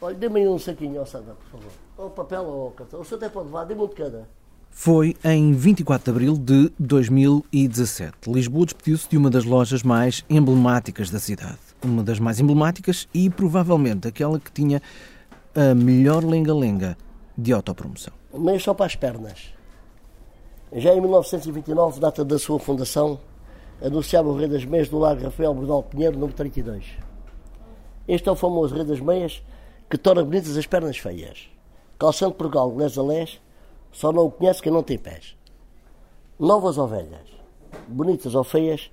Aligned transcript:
Olha, 0.00 0.16
dê-me 0.16 0.40
aí 0.40 0.48
um 0.48 0.58
saquinho, 0.58 1.00
ó 1.00 1.04
Sandra, 1.04 1.34
por 1.34 1.58
favor. 1.58 1.72
Ou 1.96 2.10
papel 2.10 2.42
ou 2.42 2.70
cartão. 2.72 3.00
O 3.00 3.04
senhor 3.04 3.18
até 3.18 3.28
pode 3.28 3.46
levar, 3.46 3.64
dê-me 3.64 3.82
um 3.82 3.86
de 3.86 3.94
cada. 3.94 4.28
Foi 4.70 5.14
em 5.22 5.52
24 5.52 6.04
de 6.04 6.10
abril 6.10 6.36
de 6.36 6.72
2017. 6.78 8.30
Lisboa 8.30 8.64
despediu-se 8.64 9.08
de 9.08 9.16
uma 9.16 9.30
das 9.30 9.44
lojas 9.44 9.82
mais 9.82 10.24
emblemáticas 10.30 11.10
da 11.10 11.20
cidade. 11.20 11.58
Uma 11.84 12.02
das 12.02 12.18
mais 12.18 12.40
emblemáticas 12.40 13.06
e 13.12 13.28
provavelmente 13.28 14.08
aquela 14.08 14.40
que 14.40 14.50
tinha 14.50 14.80
a 15.54 15.74
melhor 15.74 16.24
lenga-lenga 16.24 16.96
de 17.36 17.52
autopromoção. 17.52 18.14
Meio 18.32 18.58
só 18.58 18.72
para 18.72 18.86
as 18.86 18.96
pernas. 18.96 19.52
Já 20.74 20.94
em 20.94 21.00
1929, 21.00 22.00
data 22.00 22.24
da 22.24 22.38
sua 22.38 22.58
fundação, 22.58 23.20
anunciava 23.80 24.28
o 24.30 24.36
Rei 24.36 24.48
das 24.48 24.64
Meias 24.64 24.88
do 24.88 24.98
Largo 24.98 25.24
Rafael 25.24 25.54
Bordal 25.54 25.82
Pinheiro, 25.82 26.14
número 26.14 26.32
32. 26.32 27.11
Este 28.06 28.28
é 28.28 28.32
o 28.32 28.36
famoso 28.36 28.74
Rei 28.74 28.84
das 28.84 29.00
Meias 29.00 29.42
que 29.88 29.96
torna 29.96 30.24
bonitas 30.24 30.56
as 30.56 30.66
pernas 30.66 30.96
feias. 30.96 31.48
Calçando 31.98 32.34
por 32.34 32.48
galgo, 32.48 32.80
les 32.80 32.98
a 32.98 33.02
les, 33.02 33.40
só 33.92 34.12
não 34.12 34.24
o 34.24 34.30
conhece 34.30 34.62
quem 34.62 34.72
não 34.72 34.82
tem 34.82 34.98
pés. 34.98 35.36
Novas 36.38 36.78
ou 36.78 36.88
velhas, 36.88 37.28
bonitas 37.86 38.34
ou 38.34 38.42
feias, 38.42 38.90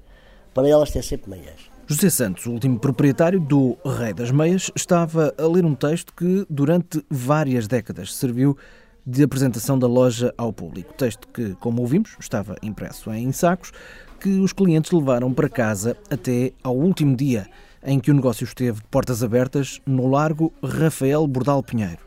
para 0.53 0.67
elas 0.67 0.91
tem 0.91 1.01
sempre 1.01 1.31
meias. 1.31 1.69
José 1.87 2.09
Santos, 2.09 2.45
o 2.45 2.51
último 2.51 2.77
proprietário 2.77 3.39
do 3.39 3.75
Rei 3.83 4.13
das 4.13 4.29
Meias, 4.29 4.69
estava 4.75 5.33
a 5.35 5.47
ler 5.47 5.65
um 5.65 5.73
texto 5.73 6.13
que 6.13 6.45
durante 6.47 7.03
várias 7.09 7.67
décadas 7.67 8.13
serviu 8.13 8.55
de 9.03 9.23
apresentação 9.23 9.79
da 9.79 9.87
loja 9.87 10.31
ao 10.37 10.53
público. 10.53 10.93
Texto 10.93 11.27
que, 11.29 11.55
como 11.55 11.81
ouvimos, 11.81 12.15
estava 12.19 12.55
impresso 12.61 13.11
em 13.11 13.31
sacos, 13.31 13.71
que 14.19 14.29
os 14.39 14.53
clientes 14.53 14.91
levaram 14.91 15.33
para 15.33 15.49
casa 15.49 15.97
até 16.11 16.51
ao 16.61 16.75
último 16.75 17.15
dia 17.15 17.47
em 17.83 17.99
que 17.99 18.11
o 18.11 18.13
negócio 18.13 18.43
esteve 18.43 18.81
de 18.81 18.87
portas 18.87 19.23
abertas 19.23 19.81
no 19.85 20.07
Largo 20.07 20.53
Rafael 20.63 21.25
Bordal 21.27 21.63
Pinheiro. 21.63 21.99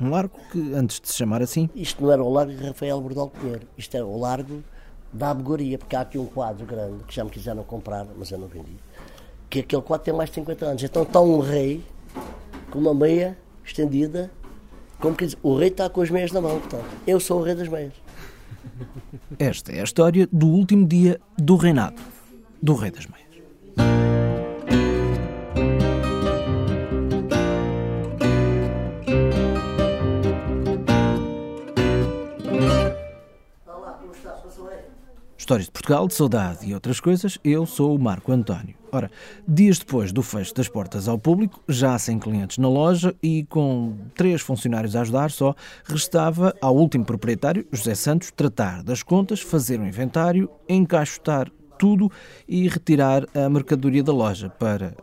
Um 0.00 0.10
largo 0.10 0.36
que, 0.50 0.74
antes 0.74 1.00
de 1.00 1.08
se 1.08 1.14
chamar 1.14 1.42
assim. 1.42 1.70
Isto 1.74 2.02
não 2.02 2.12
era 2.12 2.22
o 2.22 2.32
Largo 2.32 2.52
Rafael 2.64 3.00
Bordal 3.00 3.30
Pinheiro, 3.30 3.66
isto 3.78 3.96
era 3.96 4.04
o 4.04 4.18
Largo 4.18 4.62
da 5.12 5.30
Abogoria, 5.30 5.78
porque 5.78 5.94
há 5.94 6.00
aqui 6.00 6.18
um 6.18 6.26
quadro 6.26 6.66
grande 6.66 7.04
que 7.04 7.14
já 7.14 7.22
me 7.22 7.30
quiseram 7.30 7.62
comprar, 7.62 8.06
mas 8.18 8.30
eu 8.30 8.38
não 8.38 8.48
vendi. 8.48 8.76
Que 9.48 9.60
aquele 9.60 9.82
quadro 9.82 10.04
tem 10.04 10.14
mais 10.14 10.30
de 10.30 10.34
50 10.36 10.64
anos. 10.64 10.82
Então 10.82 11.02
está 11.02 11.20
um 11.20 11.38
rei 11.38 11.84
com 12.70 12.78
uma 12.78 12.94
meia 12.94 13.38
estendida 13.64 14.30
como 15.02 15.16
que 15.16 15.26
diz, 15.26 15.36
o 15.42 15.56
rei 15.56 15.66
está 15.66 15.90
com 15.90 16.00
as 16.00 16.10
meias 16.10 16.30
na 16.30 16.40
mão, 16.40 16.60
portanto, 16.60 16.84
eu 17.04 17.18
sou 17.18 17.40
o 17.40 17.42
rei 17.42 17.56
das 17.56 17.66
meias. 17.66 17.92
Esta 19.36 19.72
é 19.72 19.80
a 19.80 19.84
história 19.84 20.28
do 20.32 20.46
último 20.46 20.86
dia 20.86 21.20
do 21.36 21.56
reinado 21.56 22.00
do 22.62 22.74
rei 22.76 22.92
das 22.92 23.06
meias. 23.06 24.21
Histórias 35.42 35.66
de 35.66 35.72
Portugal, 35.72 36.06
de 36.06 36.14
saudade 36.14 36.66
e 36.66 36.72
outras 36.72 37.00
coisas, 37.00 37.36
eu 37.42 37.66
sou 37.66 37.96
o 37.96 37.98
Marco 37.98 38.30
António. 38.30 38.76
Ora, 38.92 39.10
dias 39.48 39.78
depois 39.78 40.12
do 40.12 40.22
fecho 40.22 40.54
das 40.54 40.68
portas 40.68 41.08
ao 41.08 41.18
público, 41.18 41.60
já 41.68 41.98
sem 41.98 42.16
clientes 42.16 42.58
na 42.58 42.68
loja 42.68 43.12
e 43.20 43.44
com 43.46 43.96
três 44.14 44.40
funcionários 44.40 44.94
a 44.94 45.00
ajudar 45.00 45.32
só, 45.32 45.52
restava 45.84 46.54
ao 46.60 46.76
último 46.76 47.04
proprietário, 47.04 47.66
José 47.72 47.96
Santos, 47.96 48.30
tratar 48.30 48.84
das 48.84 49.02
contas, 49.02 49.40
fazer 49.40 49.80
o 49.80 49.82
um 49.82 49.88
inventário, 49.88 50.48
encaixotar 50.68 51.50
tudo 51.76 52.08
e 52.46 52.68
retirar 52.68 53.26
a 53.34 53.48
mercadoria 53.48 54.04
da 54.04 54.12
loja 54.12 54.48
para, 54.48 54.94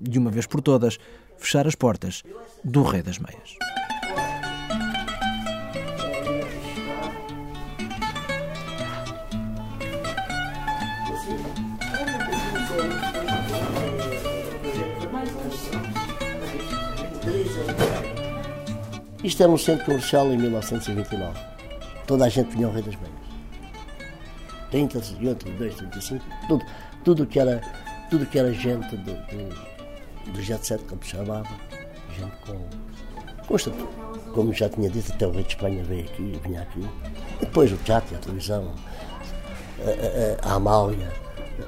de 0.00 0.16
uma 0.18 0.30
vez 0.30 0.46
por 0.46 0.60
todas, 0.60 0.96
fechar 1.38 1.66
as 1.66 1.74
portas 1.74 2.22
do 2.62 2.82
Rei 2.82 3.02
das 3.02 3.18
Meias. 3.18 3.56
Isto 19.28 19.42
era 19.42 19.52
um 19.52 19.58
centro 19.58 19.84
comercial 19.84 20.32
em 20.32 20.38
1929. 20.38 21.38
Toda 22.06 22.24
a 22.24 22.28
gente 22.30 22.50
vinha 22.50 22.66
ao 22.66 22.72
Rei 22.72 22.82
das 22.82 22.96
Meias. 22.96 23.14
30, 24.70 25.00
32, 25.00 25.74
35, 25.74 26.24
tudo, 26.48 26.64
tudo 27.04 27.26
que 27.26 27.38
era, 27.38 27.60
tudo 28.08 28.24
que 28.24 28.38
era 28.38 28.50
gente 28.54 28.96
de, 28.96 29.12
de, 29.12 30.32
do 30.32 30.40
jet 30.40 30.66
set, 30.66 30.82
como 30.84 31.04
se 31.04 31.10
chamava, 31.10 31.46
gente 32.18 32.32
com, 32.46 32.58
com. 33.46 34.32
Como 34.32 34.50
já 34.54 34.70
tinha 34.70 34.88
dito, 34.88 35.12
até 35.12 35.26
o 35.26 35.30
rei 35.30 35.42
de 35.42 35.50
Espanha 35.50 35.84
veio 35.84 36.04
aqui, 36.04 36.40
vinha 36.42 36.62
aqui. 36.62 36.88
E 37.36 37.44
depois 37.44 37.70
o 37.70 37.76
teatro, 37.76 38.16
a 38.16 38.18
televisão, 38.20 38.74
a, 39.84 40.48
a, 40.48 40.52
a 40.52 40.54
Amália, 40.54 41.12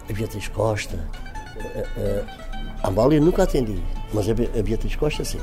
a 0.09 0.12
Beatriz 0.15 0.48
Costa. 0.48 0.98
A, 1.59 2.84
a, 2.84 2.87
a 2.87 2.88
Amália 2.88 3.21
nunca 3.21 3.42
atendi, 3.42 3.82
mas 4.15 4.31
a 4.31 4.62
Beatriz 4.62 4.97
Costa 4.97 5.22
sim. 5.27 5.41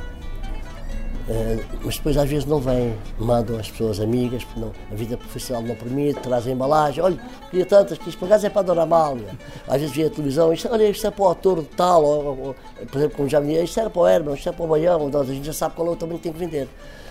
Uh, 1.28 1.62
mas 1.84 1.98
depois 1.98 2.16
às 2.16 2.30
vezes 2.30 2.46
não 2.46 2.58
vêm, 2.58 2.96
mandam 3.20 3.60
as 3.60 3.70
pessoas 3.70 4.00
amigas, 4.00 4.46
porque 4.46 4.62
não, 4.62 4.72
a 4.90 4.96
vida 4.96 5.18
profissional 5.18 5.62
não 5.62 5.76
permite, 5.76 6.22
trazem 6.22 6.54
embalagem, 6.54 7.04
olha, 7.04 7.18
queria 7.50 7.66
tantas, 7.66 7.98
que 7.98 8.08
isto 8.08 8.18
por 8.18 8.32
é 8.32 8.50
para 8.50 8.62
a 8.62 8.64
Dona 8.64 8.84
Amália. 8.84 9.28
Às 9.68 9.82
vezes 9.82 9.94
vê 9.94 10.06
a 10.06 10.10
televisão, 10.10 10.54
isto, 10.54 10.70
olha, 10.72 10.90
isto 10.90 11.06
é 11.06 11.12
para 11.12 11.26
o 11.26 11.30
ator 11.30 11.60
de 11.60 11.68
tal, 11.68 12.02
ou, 12.02 12.26
ou, 12.26 12.56
por 12.90 12.98
exemplo, 12.98 13.18
como 13.18 13.28
já 13.28 13.42
me 13.42 13.62
isto 13.62 13.78
era 13.78 13.90
para 13.90 14.02
o 14.02 14.08
Herman, 14.08 14.36
isto 14.36 14.48
é 14.48 14.52
para 14.54 14.64
o 14.64 14.68
Baião, 14.70 15.12
a 15.14 15.24
gente 15.26 15.46
já 15.46 15.54
sabe 15.54 15.76
qual 15.76 15.90
é 15.90 15.92
o 15.92 15.96
tamanho 15.98 16.18
que 16.18 16.24
tem 16.24 16.32
que 16.32 16.40
vender. 16.40 16.70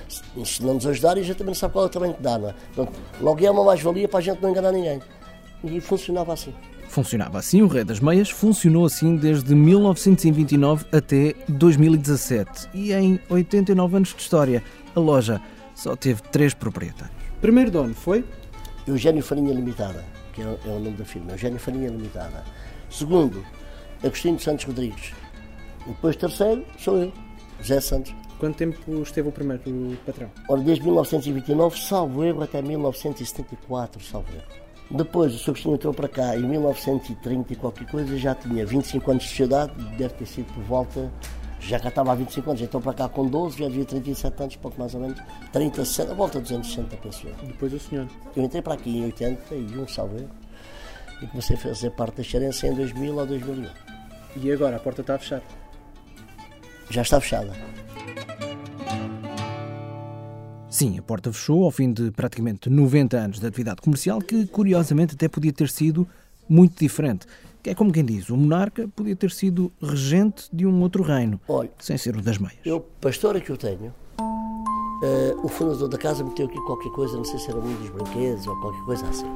Se, 0.09 0.63
não 0.63 0.75
nos 0.75 0.87
ajudar, 0.87 1.19
a 1.19 1.23
gente 1.23 1.37
também 1.37 1.49
não 1.49 1.55
sabe 1.55 1.75
qual 1.75 1.85
é 1.85 1.89
o 1.89 1.91
tamanho 1.91 2.15
que 2.15 2.23
dá, 2.23 2.39
não 2.39 2.49
é? 2.49 2.55
Portanto, 2.75 2.99
logo 3.21 3.45
é 3.45 3.51
uma 3.51 3.65
mais-valia 3.65 4.09
para 4.09 4.21
a 4.21 4.23
gente 4.23 4.41
não 4.41 4.49
enganar 4.49 4.73
ninguém. 4.73 5.03
E 5.65 5.81
funcionava 5.81 6.33
assim. 6.33 6.55
Funcionava 6.89 7.39
assim, 7.39 7.63
o 7.63 7.67
Rei 7.67 7.85
das 7.85 8.01
Meias 8.01 8.31
funcionou 8.31 8.87
assim 8.87 9.17
desde 9.17 9.55
1929 9.55 10.87
até 10.93 11.35
2017 11.49 12.69
e 12.73 12.93
em 12.93 13.21
89 13.29 13.97
anos 13.97 14.15
de 14.15 14.21
história 14.21 14.63
a 14.95 15.01
loja 15.01 15.41
só 15.75 15.95
teve 15.95 16.23
três 16.23 16.55
proprietários. 16.55 17.15
Primeiro 17.41 17.71
dono 17.71 17.95
foi? 17.95 18.25
Eugênio 18.87 19.23
Farinha 19.23 19.53
Limitada, 19.53 20.05
que 20.33 20.41
é, 20.41 20.47
o 20.47 20.79
nome 20.81 20.97
da 20.97 21.05
firma, 21.05 21.33
Eugênio 21.33 21.59
Farinha 21.59 21.91
Limitada. 21.91 22.45
Segundo, 22.89 23.45
Agostinho 24.03 24.39
Santos 24.39 24.65
Rodrigues. 24.65 25.13
E 25.87 25.91
depois 25.91 26.17
terceiro, 26.17 26.65
sou 26.79 26.97
eu, 26.97 27.13
José 27.61 27.81
Santos. 27.81 28.15
Quanto 28.39 28.57
tempo 28.57 29.03
esteve 29.03 29.29
o 29.29 29.33
primeiro 29.33 29.63
patrão? 30.05 30.31
Ora, 30.49 30.61
desde 30.61 30.85
1929, 30.85 31.79
salvo 31.79 32.23
erro, 32.23 32.43
até 32.43 32.61
1974, 32.61 34.03
salvo 34.05 34.29
erro. 34.35 34.66
Depois 34.91 35.35
o 35.35 35.39
Sr. 35.39 35.51
Agostinho 35.51 35.75
entrou 35.75 35.93
para 35.93 36.09
cá 36.09 36.37
em 36.37 36.43
1930 36.43 37.53
e 37.53 37.57
qualquer 37.57 37.91
coisa, 37.91 38.17
já 38.17 38.35
tinha 38.35 38.65
25 38.65 39.11
anos 39.11 39.25
de 39.25 39.29
sociedade, 39.31 39.73
deve 39.97 40.15
ter 40.15 40.27
sido 40.27 40.53
por 40.55 40.63
volta, 40.63 41.11
já 41.59 41.81
cá 41.81 41.89
estava 41.89 42.13
há 42.13 42.15
25 42.15 42.51
anos, 42.51 42.63
entrou 42.63 42.81
para 42.81 42.95
cá 42.95 43.09
com 43.09 43.27
12, 43.27 43.59
já 43.59 43.67
devia 43.67 43.85
37 43.85 44.43
anos, 44.43 44.57
pouco 44.57 44.79
mais 44.79 44.95
ou 44.95 45.01
menos, 45.01 45.21
30, 45.53 45.85
60, 45.85 46.13
a 46.13 46.15
volta 46.15 46.41
dos 46.41 46.53
anos 46.53 46.69
60 46.69 46.97
pessoas. 46.99 47.35
Depois 47.43 47.73
o 47.73 47.81
senhor? 47.81 48.07
Eu 48.37 48.45
entrei 48.45 48.63
para 48.63 48.75
aqui 48.75 48.97
em 48.97 49.05
81, 49.07 49.89
salvo 49.89 50.19
eu, 50.19 50.29
e 51.21 51.27
comecei 51.27 51.57
a 51.57 51.59
fazer 51.59 51.91
parte 51.91 52.19
da 52.19 52.23
gerência 52.23 52.69
em 52.69 52.75
2000 52.75 53.17
ou 53.17 53.27
2001. 53.27 53.69
E 54.37 54.53
agora 54.53 54.77
a 54.77 54.79
porta 54.79 55.01
está 55.01 55.19
fechada? 55.19 55.43
Já 56.91 57.03
está 57.03 57.21
fechada. 57.21 57.53
Sim, 60.77 60.99
a 60.99 61.03
porta 61.03 61.33
fechou 61.33 61.65
ao 61.65 61.71
fim 61.71 61.91
de 61.91 62.11
praticamente 62.11 62.69
90 62.69 63.17
anos 63.17 63.41
de 63.41 63.47
atividade 63.47 63.81
comercial, 63.81 64.21
que 64.21 64.47
curiosamente 64.47 65.15
até 65.15 65.27
podia 65.27 65.51
ter 65.51 65.71
sido 65.71 66.07
muito 66.47 66.79
diferente. 66.79 67.27
Que 67.63 67.71
é 67.71 67.75
como 67.75 67.91
quem 67.91 68.05
diz, 68.05 68.29
o 68.29 68.37
monarca 68.37 68.87
podia 68.95 69.17
ter 69.17 69.31
sido 69.31 69.73
regente 69.81 70.51
de 70.53 70.67
um 70.67 70.83
outro 70.83 71.03
reino, 71.03 71.41
Olha, 71.49 71.71
sem 71.79 71.97
ser 71.97 72.15
o 72.15 72.21
das 72.21 72.37
meias. 72.37 72.59
Eu, 72.63 72.81
pastora 73.01 73.41
que 73.41 73.49
eu 73.49 73.57
tenho, 73.57 73.87
uh, 74.21 75.41
o 75.43 75.49
fundador 75.49 75.89
da 75.89 75.97
casa 75.97 76.23
meteu 76.23 76.45
aqui 76.45 76.61
qualquer 76.67 76.91
coisa, 76.91 77.17
não 77.17 77.25
sei 77.25 77.39
se 77.39 77.49
era 77.49 77.59
um 77.59 77.75
dos 77.77 77.89
brinquedos 77.89 78.47
ou 78.47 78.55
qualquer 78.61 78.85
coisa 78.85 79.09
assim. 79.09 79.31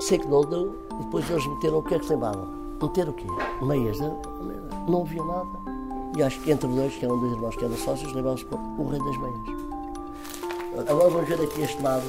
Sei 0.00 0.18
que 0.18 0.26
não 0.26 0.40
deu, 0.40 0.76
e 1.00 1.04
depois 1.04 1.30
eles 1.30 1.46
meteram 1.46 1.78
o 1.78 1.82
que 1.84 1.94
é 1.94 2.00
que 2.00 2.08
levavam? 2.08 2.76
Meter 2.82 3.08
o 3.08 3.12
quê? 3.12 3.26
Meias, 3.62 4.00
não, 4.00 4.20
não 4.88 5.02
havia 5.02 5.22
nada. 5.22 5.76
E 6.18 6.24
acho 6.24 6.40
que 6.40 6.50
entre 6.50 6.66
dois, 6.66 6.92
que 6.92 7.04
eram 7.04 7.20
dois 7.20 7.34
irmãos 7.34 7.54
que 7.54 7.64
eram 7.64 7.76
sócios, 7.76 8.12
levavam-se 8.12 8.44
o 8.46 8.88
rei 8.88 8.98
das 8.98 9.16
meias. 9.16 9.65
Agora 10.78 11.10
vamos 11.10 11.28
ver 11.28 11.40
aqui 11.40 11.62
este 11.62 11.82
lado. 11.82 12.04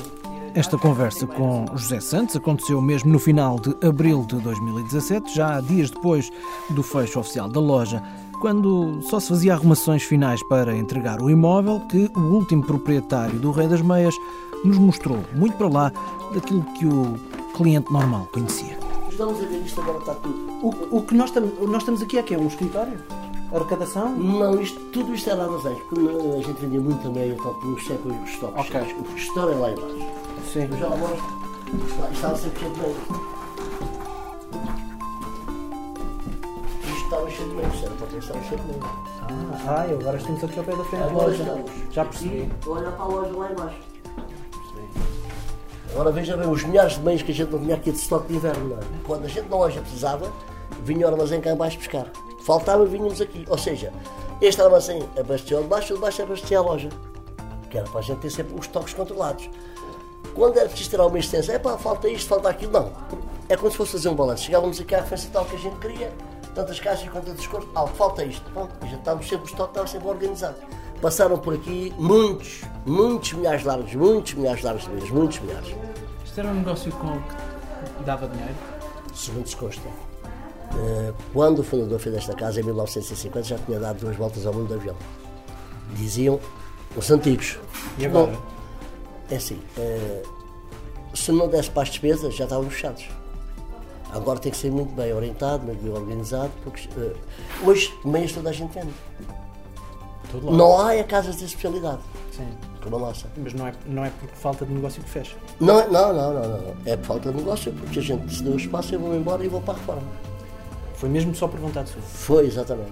Esta 0.54 0.78
conversa 0.78 1.28
com 1.28 1.66
José 1.74 2.00
Santos 2.00 2.36
aconteceu 2.36 2.82
mesmo 2.82 3.12
no 3.12 3.20
final 3.20 3.60
de 3.60 3.76
abril 3.86 4.26
de 4.26 4.38
2017, 4.38 5.36
já 5.36 5.62
dias 5.62 5.92
depois 5.92 6.32
do 6.70 6.82
fecho 6.82 7.20
oficial 7.20 7.48
da 7.48 7.60
loja, 7.60 8.02
quando 8.42 9.00
só 9.04 9.20
se 9.20 9.30
fazia 9.30 9.54
arrumações 9.54 10.04
finais 10.04 10.42
para 10.48 10.76
entregar 10.76 11.22
o 11.22 11.30
imóvel 11.30 11.82
que 11.82 12.10
o 12.16 12.34
último 12.34 12.64
proprietário 12.64 13.40
do 13.40 13.52
Rei 13.52 13.68
das 13.68 13.82
Meias 13.82 14.16
nos 14.64 14.78
mostrou 14.78 15.20
muito 15.34 15.56
para 15.58 15.68
lá 15.68 15.92
daquilo 16.34 16.64
que 16.74 16.86
o 16.86 17.16
cliente 17.56 17.92
normal 17.92 18.28
conhecia. 18.32 18.78
Estamos 19.10 19.42
a 19.42 19.46
ver 19.46 19.62
isto 19.64 19.82
agora 19.82 20.00
está 20.00 20.14
tudo. 20.16 20.36
O, 20.62 20.98
o 20.98 21.02
que 21.04 21.16
nós 21.16 21.30
estamos, 21.30 21.52
nós 21.70 21.82
estamos 21.84 22.02
aqui 22.02 22.18
é 22.18 22.24
que 22.24 22.34
é 22.34 22.38
um 22.38 22.48
escritório? 22.48 22.98
Arrecadação? 23.54 24.10
Não, 24.12 24.60
isto, 24.62 24.80
tudo 24.92 25.14
isto 25.16 25.30
era 25.30 25.44
armazéns, 25.44 25.80
porque 25.84 26.02
não- 26.02 26.34
a 26.40 26.42
gente 26.44 26.60
vendia 26.60 26.82
muita 26.82 27.10
meia, 27.10 27.34
então 27.34 27.54
tínhamos 27.60 27.86
sempre 27.86 28.12
os 28.12 28.30
estoques. 28.30 28.60
Ok. 28.66 28.82
cheios. 28.86 29.08
O 29.14 29.18
gestor 29.18 29.52
é 29.52 29.56
lá 29.56 29.72
embaixo. 29.72 30.08
Sim. 30.52 30.68
Eu 30.72 30.78
já 30.78 30.88
lá 30.88 30.98
mostro. 30.98 31.38
Lá 32.02 32.10
estava 32.12 32.38
sempre 32.38 32.60
cheio 32.60 32.74
de 32.74 32.80
meia. 32.80 32.96
Isto 36.84 37.04
estava 37.06 37.30
cheio 37.30 37.50
de 37.50 37.56
para 37.98 38.08
ter 38.08 38.18
estava 38.18 38.44
cheio 38.44 38.62
de 38.62 38.68
meia. 38.68 38.80
Ah, 39.30 39.80
ai, 39.80 39.94
agora 39.94 40.18
estamos 40.18 40.44
aqui 40.44 40.60
ao 40.60 40.66
pé 40.66 40.76
da 40.76 40.84
frente 40.86 41.04
Agora 41.04 41.32
estamos. 41.36 41.72
Já 41.92 42.06
percebi. 42.06 42.52
Olha 42.68 42.92
para 42.92 43.04
a 43.04 43.08
loja 43.08 43.38
lá 43.38 43.52
embaixo. 43.52 43.78
Agora 45.92 46.12
veja 46.12 46.38
bem, 46.38 46.50
os 46.50 46.64
milhares 46.64 46.94
de 46.96 47.00
meios 47.02 47.22
que 47.24 47.32
a 47.32 47.34
gente 47.36 47.52
não 47.52 47.60
tinha 47.60 47.76
aqui 47.76 47.92
de 47.92 47.98
estoque 47.98 48.28
de 48.28 48.36
inverno, 48.36 48.74
é? 48.76 48.80
Quando 49.06 49.26
a 49.26 49.28
gente 49.28 49.50
na 49.50 49.56
loja 49.56 49.80
precisava, 49.82 50.32
vinha 50.84 51.08
o 51.08 51.10
armazém 51.12 51.40
cá 51.42 51.52
embaixo 51.52 51.78
buscar. 51.78 52.08
Faltava, 52.48 52.86
vinhamos 52.86 53.20
aqui. 53.20 53.46
Ou 53.50 53.58
seja, 53.58 53.92
este 54.42 54.62
armazém 54.62 55.04
abastecia 55.20 55.60
o 55.60 55.64
de 55.64 55.68
baixo, 55.68 55.94
o 55.94 55.98
de 55.98 56.02
baixo 56.02 56.22
abastecia 56.22 56.60
a 56.60 56.62
loja. 56.62 56.88
Que 57.70 57.78
era 57.78 57.90
para 57.90 58.00
a 58.00 58.02
gente 58.02 58.20
ter 58.20 58.30
sempre 58.30 58.54
os 58.54 58.62
estoques 58.62 58.94
controlados. 58.94 59.50
Quando 60.34 60.58
era 60.58 60.70
preciso 60.70 60.92
tirar 60.92 61.08
uma 61.08 61.20
extensão, 61.20 61.54
é 61.54 61.60
pá, 61.60 61.78
falta 61.78 62.08
isto, 62.08 62.30
falta 62.30 62.48
aquilo, 62.48 62.72
não. 62.72 62.94
É 63.50 63.58
como 63.58 63.70
se 63.70 63.76
fosse 63.76 63.92
fazer 63.92 64.08
um 64.08 64.16
balanço. 64.16 64.46
Chegávamos 64.46 64.80
aqui 64.80 64.96
à 64.96 65.02
referência 65.02 65.30
tal 65.34 65.44
que 65.44 65.58
a 65.58 65.60
gente 65.60 65.76
queria, 65.76 66.10
tantas 66.56 66.80
caixas 66.80 67.10
quanto 67.10 67.26
tantos 67.26 67.48
corpos, 67.48 67.70
ah, 67.76 67.86
falta 67.86 68.24
isto. 68.24 68.50
Pronto, 68.52 68.74
a 68.80 68.86
gente 68.86 69.00
estávamos 69.00 69.28
sempre, 69.28 69.44
o 69.44 69.50
estoque 69.50 69.72
estava 69.72 69.88
sempre 69.88 70.08
organizado. 70.08 70.56
Passaram 71.02 71.38
por 71.38 71.54
aqui 71.54 71.94
muitos, 71.98 72.62
muitos 72.86 73.34
milhares 73.34 73.64
de 73.64 73.70
árvores, 73.70 73.94
muitos 73.94 74.34
milhares 74.36 74.62
de 74.62 74.68
árvores 74.68 74.88
mesmo, 74.88 75.16
muitos 75.18 75.40
milhares. 75.40 75.76
Isto 76.24 76.40
era 76.40 76.50
um 76.50 76.54
negócio 76.54 76.94
com 76.94 77.20
que 77.98 78.04
dava 78.06 78.26
dinheiro? 78.26 78.56
Segundo 79.14 79.48
se 79.48 79.58
consta, 79.58 80.07
quando 81.34 81.60
o 81.60 81.64
fundador 81.64 82.00
fez 82.00 82.16
esta 82.16 82.34
casa, 82.34 82.60
em 82.60 82.64
1950, 82.64 83.44
já 83.48 83.58
tinha 83.58 83.80
dado 83.80 84.00
duas 84.00 84.16
voltas 84.16 84.46
ao 84.46 84.54
mundo 84.54 84.68
de 84.68 84.74
avião. 84.76 84.96
Diziam 85.96 86.40
os 86.96 87.10
antigos. 87.12 87.58
E 87.98 88.06
agora? 88.06 88.32
Bom, 88.32 88.42
é 89.30 89.36
assim, 89.36 89.60
eh, 89.78 90.24
se 91.14 91.32
não 91.32 91.48
desse 91.48 91.70
para 91.70 91.84
as 91.84 91.90
despesas, 91.90 92.36
já 92.36 92.44
estávamos 92.46 92.74
fechados. 92.74 93.08
Agora 94.12 94.40
tem 94.40 94.52
que 94.52 94.58
ser 94.58 94.72
muito 94.72 94.94
bem 94.96 95.14
orientado, 95.14 95.64
muito 95.66 95.82
bem 95.84 95.92
organizado, 95.92 96.52
porque 96.64 96.88
eh, 96.98 97.14
hoje 97.66 97.94
meias 98.06 98.32
toda 98.32 98.50
a 98.50 98.54
gente 98.54 98.74
vende. 98.74 98.94
Não 100.44 100.80
há 100.82 100.94
é 100.96 101.04
casas 101.04 101.38
de 101.38 101.46
especialidade, 101.46 102.02
Sim. 102.36 102.48
como 102.84 102.98
a 102.98 103.00
nossa. 103.00 103.28
Mas 103.38 103.54
não 103.54 103.68
é, 103.68 103.74
não 103.86 104.04
é 104.04 104.10
por 104.10 104.30
falta 104.30 104.66
de 104.66 104.74
negócio 104.74 105.02
que 105.02 105.10
fecha. 105.10 105.36
Não, 105.60 105.80
é- 105.80 105.88
não, 105.88 106.14
não, 106.14 106.34
não, 106.34 106.48
não. 106.50 106.76
É 106.86 106.98
por 106.98 107.06
falta 107.06 107.32
de 107.32 107.38
negócio, 107.38 107.72
porque 107.72 108.00
a 108.00 108.02
gente 108.02 108.34
se 108.34 108.44
deu 108.44 108.56
espaço, 108.58 108.94
eu 108.94 109.00
vou 109.00 109.16
embora 109.16 109.44
e 109.44 109.48
vou 109.48 109.62
para 109.62 109.76
a 109.76 109.78
reforma. 109.78 110.04
Foi 110.98 111.10
mesmo 111.10 111.34
só 111.34 111.48
por 111.48 111.60
vontade 111.60 111.90
sua. 111.90 112.02
Foi, 112.02 112.46
exatamente. 112.48 112.92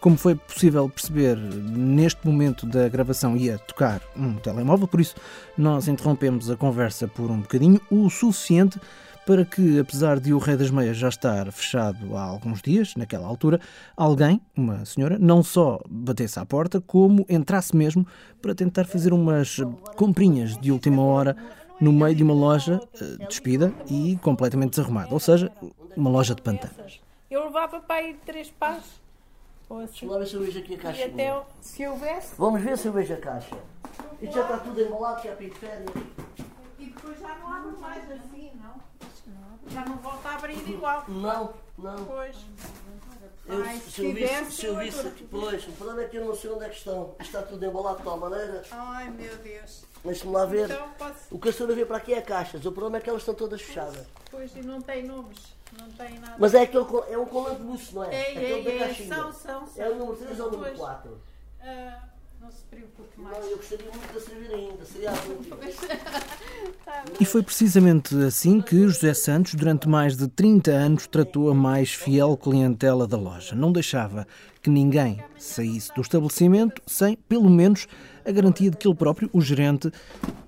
Como 0.00 0.16
foi 0.16 0.36
possível 0.36 0.88
perceber, 0.88 1.36
neste 1.36 2.24
momento 2.24 2.64
da 2.66 2.88
gravação 2.88 3.36
ia 3.36 3.58
tocar 3.58 4.00
um 4.16 4.34
telemóvel, 4.34 4.86
por 4.86 5.00
isso 5.00 5.16
nós 5.56 5.88
interrompemos 5.88 6.48
a 6.50 6.56
conversa 6.56 7.08
por 7.08 7.30
um 7.30 7.40
bocadinho, 7.40 7.80
o 7.90 8.08
suficiente 8.08 8.78
para 9.26 9.44
que, 9.44 9.78
apesar 9.78 10.20
de 10.20 10.32
o 10.32 10.38
Rei 10.38 10.56
das 10.56 10.70
Meias 10.70 10.96
já 10.96 11.08
estar 11.08 11.50
fechado 11.50 12.16
há 12.16 12.22
alguns 12.22 12.62
dias, 12.62 12.94
naquela 12.96 13.26
altura, 13.26 13.60
alguém, 13.96 14.40
uma 14.56 14.84
senhora, 14.84 15.18
não 15.18 15.42
só 15.42 15.80
batesse 15.88 16.38
à 16.38 16.46
porta, 16.46 16.80
como 16.80 17.26
entrasse 17.28 17.76
mesmo 17.76 18.06
para 18.40 18.54
tentar 18.54 18.84
fazer 18.84 19.12
umas 19.12 19.58
comprinhas 19.96 20.56
de 20.58 20.70
última 20.70 21.02
hora 21.02 21.36
no 21.80 21.92
meio 21.92 22.14
de 22.14 22.22
uma 22.22 22.34
loja 22.34 22.80
eh, 23.00 23.26
despida 23.28 23.72
e 23.90 24.18
completamente 24.22 24.70
desarrumada, 24.70 25.12
ou 25.12 25.20
seja, 25.20 25.50
uma 25.96 26.08
loja 26.08 26.34
de 26.34 26.40
pantanas. 26.40 27.07
Eu 27.30 27.44
levava 27.44 27.80
para 27.80 27.96
aí 27.96 28.14
três 28.24 28.50
pás. 28.50 28.84
Ou 29.68 29.80
assim. 29.80 30.06
Deixa 30.06 30.06
lá 30.12 30.18
ver 30.18 30.26
se 30.26 30.34
eu 30.34 30.40
vejo 30.40 30.58
aqui 30.60 30.72
a 30.72 30.76
E 30.76 30.78
caixa. 30.80 31.04
até 31.06 31.34
o- 31.38 31.44
se 31.60 31.86
houvesse. 31.86 32.34
Vamos 32.38 32.62
ver 32.62 32.78
se 32.78 32.86
eu 32.88 32.92
vejo 32.92 33.14
a 33.14 33.16
caixa. 33.18 33.56
Isto 34.20 34.34
já 34.34 34.42
está 34.42 34.58
tudo 34.58 34.80
embolado, 34.80 35.20
que 35.20 35.28
é 35.28 35.34
para 35.34 35.44
ir 35.44 35.50
de 35.50 35.56
férias. 35.58 35.90
E 36.78 36.86
depois 36.86 37.20
já 37.20 37.34
não 37.36 37.52
abre 37.52 37.76
mais 37.80 38.10
assim, 38.10 38.50
não? 38.62 38.74
Já 39.70 39.84
não 39.84 39.96
volta 39.96 40.28
a 40.30 40.34
abrir 40.36 40.56
igual. 40.68 41.04
Não, 41.08 41.52
não. 41.76 42.04
Pois. 42.06 42.36
Eu, 43.46 43.64
Ai, 43.64 43.78
se, 43.78 43.90
se 43.90 44.04
eu 44.04 44.12
visse, 44.14 44.26
tivesse, 44.28 44.52
se 44.52 44.66
eu 44.66 44.74
eu 44.74 44.78
visse 44.80 44.98
agora- 45.00 45.14
aqui, 45.14 45.26
pois, 45.30 45.68
o 45.68 45.72
problema 45.72 46.02
é 46.02 46.06
que 46.08 46.16
eu 46.18 46.24
não 46.26 46.34
sei 46.36 46.50
onde 46.50 46.64
é 46.64 46.68
que 46.68 46.76
estão. 46.76 47.14
Isto 47.18 47.22
está 47.36 47.42
tudo 47.42 47.64
embolado 47.64 47.98
de 47.98 48.04
tal 48.04 48.18
maneira. 48.18 48.62
Ai 48.70 49.10
meu 49.10 49.36
Deus. 49.38 49.84
Deixa-me 50.04 50.32
lá 50.32 50.44
ver. 50.44 50.70
Então 50.70 50.88
posso. 50.98 51.14
O 51.34 51.38
que 51.38 51.48
a 51.48 51.52
senhora 51.52 51.74
vê 51.74 51.84
para 51.86 51.96
aqui 51.96 52.12
é 52.14 52.20
caixas. 52.20 52.64
O 52.66 52.72
problema 52.72 52.98
é 52.98 53.00
que 53.00 53.08
elas 53.08 53.22
estão 53.22 53.34
todas 53.34 53.60
fechadas. 53.62 54.06
Pois 54.30 54.54
e 54.54 54.60
não 54.60 54.80
tem 54.82 55.02
números. 55.04 55.56
Não 55.78 55.90
tem 55.90 56.18
nada. 56.18 56.36
Mas 56.38 56.54
é, 56.54 56.62
aquele, 56.62 56.84
é 57.10 57.18
um 57.18 57.26
colante 57.26 57.62
buço, 57.62 57.94
não 57.94 58.04
é? 58.04 58.14
É, 58.14 58.34
é, 58.34 58.76
é. 58.76 58.78
caixinha. 58.78 59.14
São, 59.14 59.32
são, 59.32 59.66
são. 59.66 59.84
É 59.84 59.90
o 59.90 59.96
número 59.96 60.16
3 60.16 60.40
ou 60.40 60.48
o 60.48 60.50
número 60.52 60.70
Pois. 60.76 60.80
4? 60.80 61.18
Ah, 61.60 61.98
não 62.40 62.50
se 62.50 62.62
preocupe 62.70 63.20
mais. 63.20 63.38
Não, 63.38 63.50
eu 63.50 63.56
gostaria 63.56 63.90
muito 63.90 64.12
de 64.12 64.20
servir 64.20 64.54
ainda. 64.54 64.84
Seria 64.84 65.10
a 65.12 65.14
última. 65.14 65.56
E 67.20 67.24
foi 67.24 67.42
precisamente 67.42 68.14
assim 68.22 68.60
que 68.60 68.88
José 68.88 69.12
Santos, 69.12 69.54
durante 69.54 69.88
mais 69.88 70.16
de 70.16 70.28
30 70.28 70.70
anos, 70.70 71.06
tratou 71.06 71.50
a 71.50 71.54
mais 71.54 71.92
fiel 71.92 72.36
clientela 72.36 73.06
da 73.06 73.16
loja. 73.16 73.54
Não 73.54 73.72
deixava 73.72 74.26
que 74.62 74.70
ninguém 74.70 75.22
saísse 75.38 75.92
do 75.94 76.00
estabelecimento 76.00 76.80
sem, 76.86 77.16
pelo 77.16 77.50
menos, 77.50 77.86
a 78.24 78.30
garantia 78.30 78.70
de 78.70 78.76
que 78.76 78.86
ele 78.86 78.94
próprio, 78.94 79.28
o 79.32 79.40
gerente, 79.40 79.90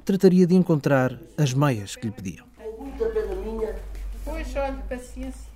trataria 0.04 0.46
de 0.46 0.54
encontrar 0.54 1.18
as 1.36 1.52
meias 1.52 1.96
que 1.96 2.06
lhe 2.06 2.12
pediam. 2.12 2.46
Com 2.56 2.84
muita 2.84 3.06
pena 3.06 3.34
minha, 3.34 3.76
Pois, 4.30 4.56
olha, 4.56 4.78
paciência. 4.88 5.50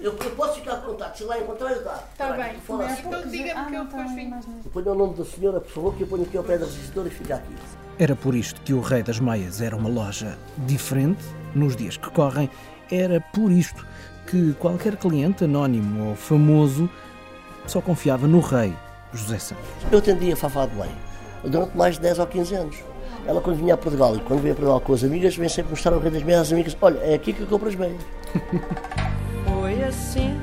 eu, 0.00 0.12
eu 0.12 0.30
posso 0.32 0.54
ficar 0.60 0.74
a 0.74 0.76
contato. 0.78 1.16
Se 1.18 1.24
lá 1.24 1.38
encontrar, 1.38 1.72
eu 1.72 1.84
dá. 1.84 2.04
Está 2.12 2.32
bem. 2.32 2.54
Fala 2.60 2.86
assim. 2.86 3.02
Então 3.06 3.28
diga-me 3.28 3.66
que 3.70 3.74
eu 3.74 3.84
depois 3.84 4.14
vim. 4.14 4.34
Ponha 4.72 4.92
o 4.92 4.94
nome 4.94 5.14
da 5.14 5.24
senhora, 5.24 5.60
por 5.60 5.70
favor, 5.70 5.94
que 5.94 6.02
eu 6.02 6.06
ponho 6.06 6.24
aqui 6.24 6.36
ao 6.36 6.44
pé 6.44 6.58
da 6.58 6.66
resistidora 6.66 7.08
e 7.08 7.10
fica 7.10 7.36
aqui. 7.36 7.54
Era 7.98 8.14
por 8.14 8.34
isto 8.34 8.60
que 8.62 8.72
o 8.72 8.80
Rei 8.80 9.02
das 9.02 9.18
Meias 9.18 9.60
era 9.60 9.76
uma 9.76 9.88
loja 9.88 10.38
diferente 10.58 11.24
nos 11.54 11.74
dias 11.74 11.96
que 11.96 12.10
correm. 12.10 12.48
Era 12.90 13.20
por 13.32 13.50
isto 13.50 13.86
que 14.26 14.52
qualquer 14.54 14.96
cliente, 14.96 15.44
anónimo 15.44 16.10
ou 16.10 16.14
famoso, 16.14 16.88
só 17.66 17.80
confiava 17.80 18.26
no 18.26 18.40
Rei 18.40 18.72
José 19.12 19.38
Santos. 19.38 19.64
Eu 19.90 19.98
atendia 19.98 20.34
a 20.34 20.36
Fafá 20.36 20.66
de 20.66 20.74
Belém 20.74 21.08
durante 21.44 21.76
mais 21.76 21.94
de 21.96 22.02
10 22.02 22.18
ou 22.18 22.26
15 22.26 22.54
anos. 22.54 22.76
Ela, 23.28 23.42
quando 23.42 23.58
vinha 23.58 23.74
a 23.74 23.76
Portugal 23.76 24.16
e 24.16 24.20
quando 24.20 24.40
vinha 24.40 24.54
a 24.54 24.56
Portugal 24.56 24.80
com 24.80 24.94
as 24.94 25.04
amigas, 25.04 25.36
vem 25.36 25.50
sempre 25.50 25.72
mostrar 25.72 25.92
o 25.92 25.98
rei 25.98 26.10
das 26.10 26.22
meias 26.22 26.40
às 26.40 26.52
amigas: 26.52 26.74
olha, 26.80 26.98
é 27.00 27.12
aqui 27.12 27.34
que 27.34 27.42
eu 27.42 27.46
compro 27.46 27.68
as 27.68 27.74
meias. 27.74 28.00
Foi 29.44 29.82
assim, 29.84 30.34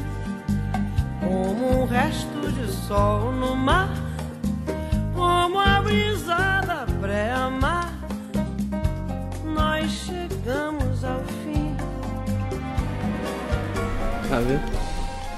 como 1.20 1.82
um 1.82 1.86
resto 1.88 2.51
de 2.51 2.72
sol 2.72 3.32
no 3.32 3.56
mar, 3.56 3.89
como 5.15 5.60
a 5.60 5.82
brisada 5.82 6.86
pré-amar. 7.01 7.92
Nós 9.44 9.89
chegamos 9.89 11.04
ao 11.04 11.22
fim. 11.44 11.75
Está 14.25 14.38
a 14.38 14.42
ver? 14.42 14.60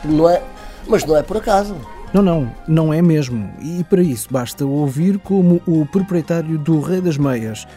Não 0.04 0.30
é, 0.30 0.44
mas 0.86 1.06
não 1.06 1.16
é 1.16 1.24
por 1.24 1.38
acaso. 1.38 1.77
Não, 2.14 2.22
não, 2.22 2.52
não 2.68 2.94
é 2.94 3.02
mesmo. 3.02 3.50
E 3.62 3.84
para 3.84 4.02
isso 4.02 4.28
basta 4.32 4.66
ouvir 4.66 5.20
como 5.20 5.62
o 5.68 5.86
proprietário 5.86 6.58
do 6.58 6.80
Rei 6.80 7.02
das 7.02 7.18
Meias 7.18 7.68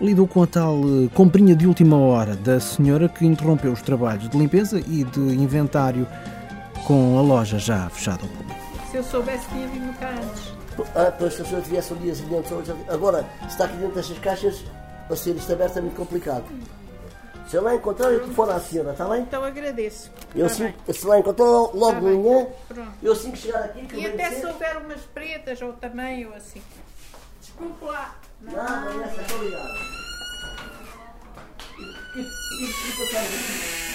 lidou 0.00 0.26
com 0.26 0.42
a 0.42 0.46
tal 0.46 0.78
eh, 0.80 1.08
comprinha 1.14 1.54
de 1.54 1.66
última 1.66 1.96
hora 1.96 2.34
da 2.36 2.58
senhora 2.60 3.08
que 3.08 3.24
interrompeu 3.24 3.72
os 3.72 3.80
trabalhos 3.82 4.28
de 4.28 4.36
limpeza 4.36 4.78
e 4.80 5.04
de 5.04 5.20
inventário 5.20 6.06
com 6.86 7.18
a 7.18 7.22
loja 7.22 7.58
já 7.58 7.88
fechada 7.88 8.22
ao 8.22 8.28
público. 8.28 8.60
Se 8.90 8.96
eu 8.98 9.02
soubesse, 9.04 9.46
tinha 9.48 9.66
vindo 9.68 9.98
cá 9.98 10.10
antes. 10.10 10.52
Ah, 10.94 11.12
pois 11.18 11.34
se 11.34 11.42
a 11.42 11.44
senhora 11.46 11.64
tivesse 11.64 11.92
um 11.94 11.96
diazinho 11.96 12.38
antes, 12.38 12.52
hoje- 12.52 12.74
agora, 12.88 13.24
se 13.42 13.46
está 13.48 13.64
aqui 13.64 13.76
dentro 13.78 13.94
destas 13.94 14.18
caixas, 14.18 14.64
para 15.06 15.16
ser 15.16 15.34
isto 15.36 15.50
aberto 15.52 15.78
é 15.78 15.80
muito 15.80 15.96
complicado. 15.96 16.44
Se 17.48 17.56
eu 17.56 17.62
lá 17.62 17.74
encontrar, 17.74 18.10
eu 18.12 18.20
telefono 18.20 18.52
à 18.52 18.60
senhora, 18.60 18.90
está 18.92 19.04
bem? 19.08 19.22
Então 19.22 19.44
agradeço. 19.44 20.10
Eu 20.34 20.48
bem. 20.48 20.74
se 20.92 21.06
lá 21.06 21.18
encontrar, 21.18 21.44
logo 21.46 21.92
Tá 21.92 22.00
de 22.00 22.06
bem. 22.06 22.18
manhã, 22.18 22.46
Pronto. 22.66 22.92
eu 23.02 23.12
assim 23.12 23.30
que 23.30 23.38
chegar 23.38 23.64
aqui, 23.64 23.86
que 23.86 23.96
E 23.96 24.06
até 24.06 24.30
se 24.32 24.44
houver 24.46 24.76
umas 24.78 25.00
pretas 25.02 25.62
ou 25.62 25.72
também 25.74 26.26
ou 26.26 26.34
assim. 26.34 26.60
Desculpe 27.40 27.84
lá. 27.84 28.16
Nada, 28.40 28.90
essa, 29.04 29.14
muito 29.16 29.34
obrigado. 29.34 29.78
E, 31.78 31.82
e, 31.82 32.20
e, 32.20 32.24
e 32.24 32.92
passamos 32.98 33.34
aqui. 33.34 33.86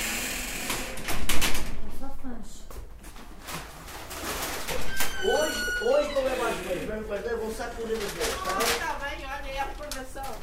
Hoje, 5.24 5.62
hoje 5.84 6.15
não 6.15 6.27
é 6.27 6.36
mais 6.38 6.58
bem, 6.58 7.03
perder, 7.03 7.36
vou 7.38 7.51
saco 7.53 7.75
de 7.75 7.93
vezes, 7.93 8.34
está 8.34 8.53
bem? 8.55 8.67
Está 8.67 8.93
bem, 8.93 9.17
olha, 9.25 9.51
é 9.51 9.60
a 9.60 9.63
recordação. 9.65 10.24
Vim 10.24 10.29
cá 10.29 10.29
muitas 10.29 10.29
vezes. 10.29 10.39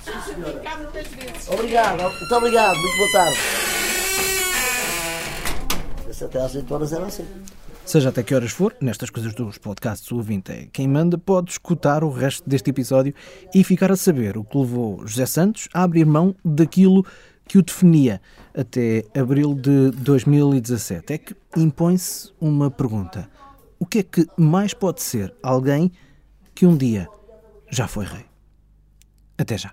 Obrigado, 1.48 2.02
muito 2.02 2.34
obrigado, 2.34 2.76
muito 2.76 2.96
boa 2.96 3.12
tarde. 3.12 3.38
Até 6.20 6.40
às 6.40 6.54
8 6.54 6.74
horas 6.74 6.92
era 6.92 7.06
assim. 7.06 7.24
Seja 7.84 8.08
até 8.08 8.22
que 8.22 8.34
horas 8.34 8.50
for, 8.50 8.74
nestas 8.80 9.08
coisas 9.08 9.32
dos 9.34 9.56
podcasts, 9.56 10.10
o 10.10 10.16
ouvinte 10.16 10.50
é 10.50 10.66
quem 10.72 10.88
manda, 10.88 11.16
pode 11.16 11.52
escutar 11.52 12.02
o 12.02 12.10
resto 12.10 12.48
deste 12.48 12.70
episódio 12.70 13.14
e 13.54 13.62
ficar 13.62 13.90
a 13.92 13.96
saber 13.96 14.36
o 14.36 14.44
que 14.44 14.58
levou 14.58 15.06
José 15.06 15.24
Santos 15.26 15.68
a 15.72 15.84
abrir 15.84 16.04
mão 16.04 16.34
daquilo 16.44 17.06
que 17.46 17.56
o 17.56 17.62
definia 17.62 18.20
até 18.54 19.04
abril 19.18 19.54
de 19.54 19.90
2017. 19.92 21.12
É 21.12 21.18
que 21.18 21.34
impõe-se 21.56 22.30
uma 22.40 22.70
pergunta. 22.70 23.30
o 23.78 23.86
que 23.86 24.00
é 24.00 24.02
que 24.02 24.26
mais 24.36 24.74
pode 24.74 25.00
ser 25.02 25.32
alguém 25.42 25.90
que 26.54 26.66
um 26.66 26.76
dia 26.76 27.08
já 27.70 27.86
foi 27.86 28.04
rei? 28.04 28.26
Até 29.38 29.56
já. 29.56 29.72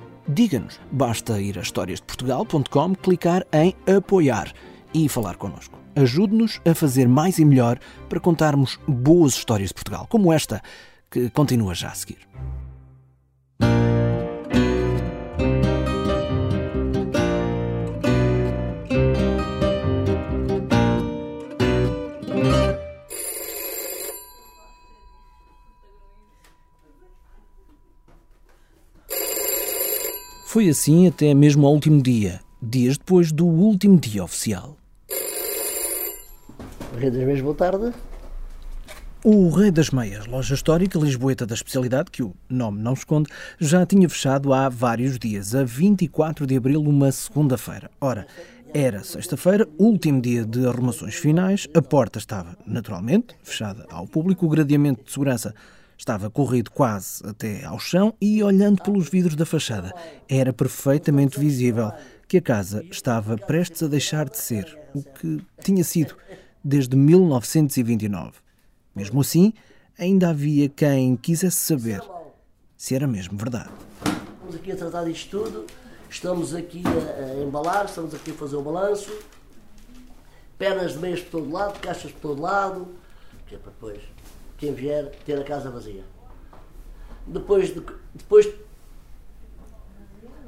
diga-nos. 0.27 0.79
Basta 0.91 1.39
ir 1.41 1.57
a 1.57 1.61
historiasdeportugal.com, 1.61 2.95
clicar 2.95 3.45
em 3.51 3.75
apoiar 3.87 4.53
e 4.93 5.07
falar 5.09 5.35
connosco. 5.35 5.79
Ajude-nos 5.95 6.61
a 6.65 6.73
fazer 6.73 7.07
mais 7.07 7.37
e 7.37 7.45
melhor 7.45 7.79
para 8.07 8.19
contarmos 8.19 8.79
boas 8.87 9.33
histórias 9.33 9.69
de 9.69 9.75
Portugal, 9.75 10.07
como 10.09 10.31
esta, 10.31 10.61
que 11.09 11.29
continua 11.29 11.75
já 11.75 11.89
a 11.89 11.95
seguir. 11.95 12.19
Foi 30.51 30.67
assim 30.67 31.07
até 31.07 31.33
mesmo 31.33 31.65
ao 31.65 31.71
último 31.71 32.01
dia, 32.03 32.41
dias 32.61 32.97
depois 32.97 33.31
do 33.31 33.47
último 33.47 33.97
dia 33.97 34.21
oficial. 34.21 34.75
Rei 36.99 37.09
das 37.09 37.23
Meias, 37.23 37.39
boa 37.39 37.55
tarde. 37.55 37.93
O 39.23 39.49
Rei 39.51 39.71
das 39.71 39.91
Meias, 39.91 40.25
loja 40.25 40.53
histórica 40.53 40.99
lisboeta 40.99 41.45
da 41.45 41.53
especialidade, 41.53 42.11
que 42.11 42.21
o 42.21 42.33
nome 42.49 42.81
não 42.81 42.91
esconde, 42.91 43.29
já 43.61 43.85
tinha 43.85 44.09
fechado 44.09 44.51
há 44.51 44.67
vários 44.67 45.17
dias, 45.17 45.55
a 45.55 45.63
24 45.63 46.45
de 46.45 46.57
abril, 46.57 46.81
uma 46.81 47.13
segunda-feira. 47.13 47.89
Ora, 48.01 48.27
era 48.73 49.05
sexta-feira, 49.05 49.65
último 49.77 50.21
dia 50.21 50.43
de 50.43 50.67
arrumações 50.67 51.15
finais, 51.15 51.65
a 51.73 51.81
porta 51.81 52.19
estava, 52.19 52.57
naturalmente, 52.67 53.37
fechada 53.41 53.85
ao 53.89 54.05
público, 54.05 54.45
o 54.45 54.49
gradeamento 54.49 55.05
de 55.05 55.13
segurança 55.13 55.55
Estava 56.01 56.31
corrido 56.31 56.71
quase 56.71 57.21
até 57.23 57.63
ao 57.63 57.77
chão 57.77 58.15
e, 58.19 58.41
olhando 58.41 58.81
pelos 58.81 59.07
vidros 59.07 59.35
da 59.35 59.45
fachada, 59.45 59.93
era 60.27 60.51
perfeitamente 60.51 61.39
visível 61.39 61.91
que 62.27 62.37
a 62.37 62.41
casa 62.41 62.83
estava 62.89 63.37
prestes 63.37 63.83
a 63.83 63.87
deixar 63.87 64.27
de 64.27 64.35
ser 64.35 64.79
o 64.95 65.03
que 65.03 65.45
tinha 65.63 65.83
sido 65.83 66.15
desde 66.63 66.97
1929. 66.97 68.31
Mesmo 68.95 69.21
assim, 69.21 69.53
ainda 69.95 70.31
havia 70.31 70.67
quem 70.69 71.15
quisesse 71.15 71.57
saber 71.57 72.01
se 72.75 72.95
era 72.95 73.05
mesmo 73.05 73.37
verdade. 73.37 73.69
Estamos 74.03 74.55
aqui 74.55 74.71
a 74.71 74.75
tratar 74.75 75.03
disto 75.03 75.29
tudo, 75.29 75.67
estamos 76.09 76.55
aqui 76.55 76.81
a, 76.83 77.43
embalar, 77.43 77.85
estamos 77.85 78.15
aqui 78.15 78.31
a 78.31 78.33
fazer 78.33 78.55
o 78.55 78.63
balanço, 78.63 79.15
pernas 80.57 80.93
de 80.93 80.97
meias 80.97 81.19
por 81.19 81.29
todo 81.29 81.51
lado, 81.51 81.79
caixas 81.79 82.11
por 82.11 82.21
todo 82.21 82.41
lado, 82.41 82.87
que 83.45 83.53
é 83.53 83.59
para 83.59 83.69
depois 83.69 84.01
quem 84.61 84.73
vier 84.73 85.11
ter 85.25 85.39
a 85.39 85.43
casa 85.43 85.71
vazia. 85.71 86.03
Depois, 87.25 87.73
de, 87.73 87.81
depois 88.13 88.47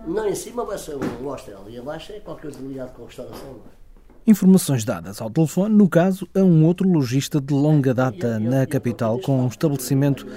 não 0.05 0.29
em 0.29 0.35
cima 0.35 0.63
vai 0.63 0.77
ser 0.77 0.95
um 0.95 1.23
hostel 1.23 1.63
e 1.67 1.79
abaixo 1.79 2.13
é 2.13 2.19
qualquer 2.19 2.51
coisa 2.51 2.59
ligado 2.61 2.93
com 2.93 3.03
a 3.03 3.05
restauração. 3.07 3.49
É? 3.49 4.29
Informações 4.29 4.85
dadas 4.85 5.19
ao 5.19 5.31
telefone, 5.31 5.75
no 5.75 5.89
caso, 5.89 6.27
a 6.35 6.39
um 6.39 6.63
outro 6.65 6.87
lojista 6.87 7.41
de 7.41 7.53
longa 7.53 7.93
data 7.93 8.39
na 8.39 8.67
capital, 8.67 9.19
com 9.19 9.41
um 9.41 9.47
estabelecimento 9.47 10.27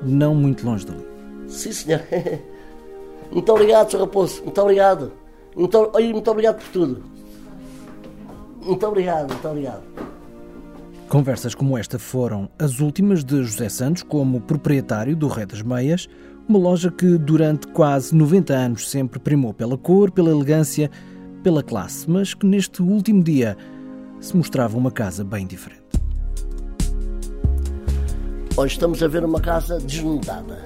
não 0.00 0.34
muito 0.34 0.64
longe 0.64 0.86
dali. 0.86 1.04
Sim, 1.48 1.72
senhor. 1.72 2.00
Muito 3.30 3.50
obrigado, 3.50 3.90
Sr. 3.90 4.00
Raposo. 4.00 4.44
Muito 4.44 4.60
obrigado. 4.60 5.12
Muito, 5.56 5.92
muito 6.12 6.30
obrigado 6.30 6.56
por 6.58 6.68
tudo. 6.68 7.02
Muito 8.62 8.86
obrigado, 8.86 9.32
muito 9.32 9.48
obrigado. 9.48 9.82
Conversas 11.14 11.54
como 11.54 11.78
esta 11.78 11.96
foram 11.96 12.50
as 12.58 12.80
últimas 12.80 13.22
de 13.22 13.40
José 13.44 13.68
Santos 13.68 14.02
como 14.02 14.40
proprietário 14.40 15.14
do 15.14 15.28
Rei 15.28 15.46
das 15.46 15.62
Meias, 15.62 16.08
uma 16.48 16.58
loja 16.58 16.90
que 16.90 17.16
durante 17.16 17.68
quase 17.68 18.12
90 18.12 18.52
anos 18.52 18.90
sempre 18.90 19.20
primou 19.20 19.54
pela 19.54 19.78
cor, 19.78 20.10
pela 20.10 20.32
elegância, 20.32 20.90
pela 21.40 21.62
classe, 21.62 22.10
mas 22.10 22.34
que 22.34 22.44
neste 22.44 22.82
último 22.82 23.22
dia 23.22 23.56
se 24.20 24.36
mostrava 24.36 24.76
uma 24.76 24.90
casa 24.90 25.22
bem 25.22 25.46
diferente. 25.46 25.84
Hoje 28.56 28.74
estamos 28.74 29.00
a 29.00 29.06
ver 29.06 29.24
uma 29.24 29.40
casa 29.40 29.78
desnudada, 29.78 30.64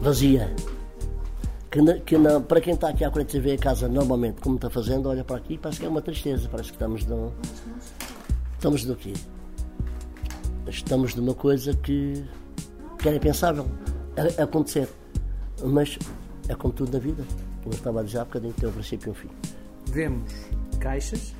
vazia. 0.00 0.52
Que, 1.70 2.00
que 2.00 2.16
para 2.48 2.60
quem 2.60 2.74
está 2.74 2.88
aqui 2.88 3.04
à 3.04 3.12
frente 3.12 3.38
vê 3.38 3.52
a 3.52 3.58
casa 3.58 3.86
normalmente 3.86 4.40
como 4.40 4.56
está 4.56 4.68
fazendo, 4.68 5.08
olha 5.08 5.22
para 5.22 5.36
aqui 5.36 5.54
e 5.54 5.58
parece 5.58 5.78
que 5.78 5.86
é 5.86 5.88
uma 5.88 6.02
tristeza, 6.02 6.48
parece 6.48 6.70
que 6.70 6.74
estamos 6.74 7.06
no, 7.06 7.32
estamos 8.58 8.84
do 8.84 8.96
quê? 8.96 9.12
Estamos 10.68 11.14
numa 11.14 11.34
coisa 11.34 11.74
que, 11.74 12.24
que 12.98 13.08
era 13.08 13.16
impensável 13.16 13.66
acontecer. 14.38 14.88
Mas 15.62 15.98
é 16.48 16.54
como 16.54 16.72
tudo 16.72 16.92
na 16.92 16.98
vida. 16.98 17.24
Como 17.62 17.74
eu 17.74 17.78
estava 17.78 18.00
a 18.00 18.02
dizer 18.02 18.18
há 18.18 18.24
bocadinho, 18.24 18.52
tem 18.54 18.68
um 18.68 18.72
princípio 18.72 19.08
e 19.08 19.10
um 19.10 19.14
fim. 19.14 19.28
Vemos 19.86 20.32
caixas. 20.80 21.34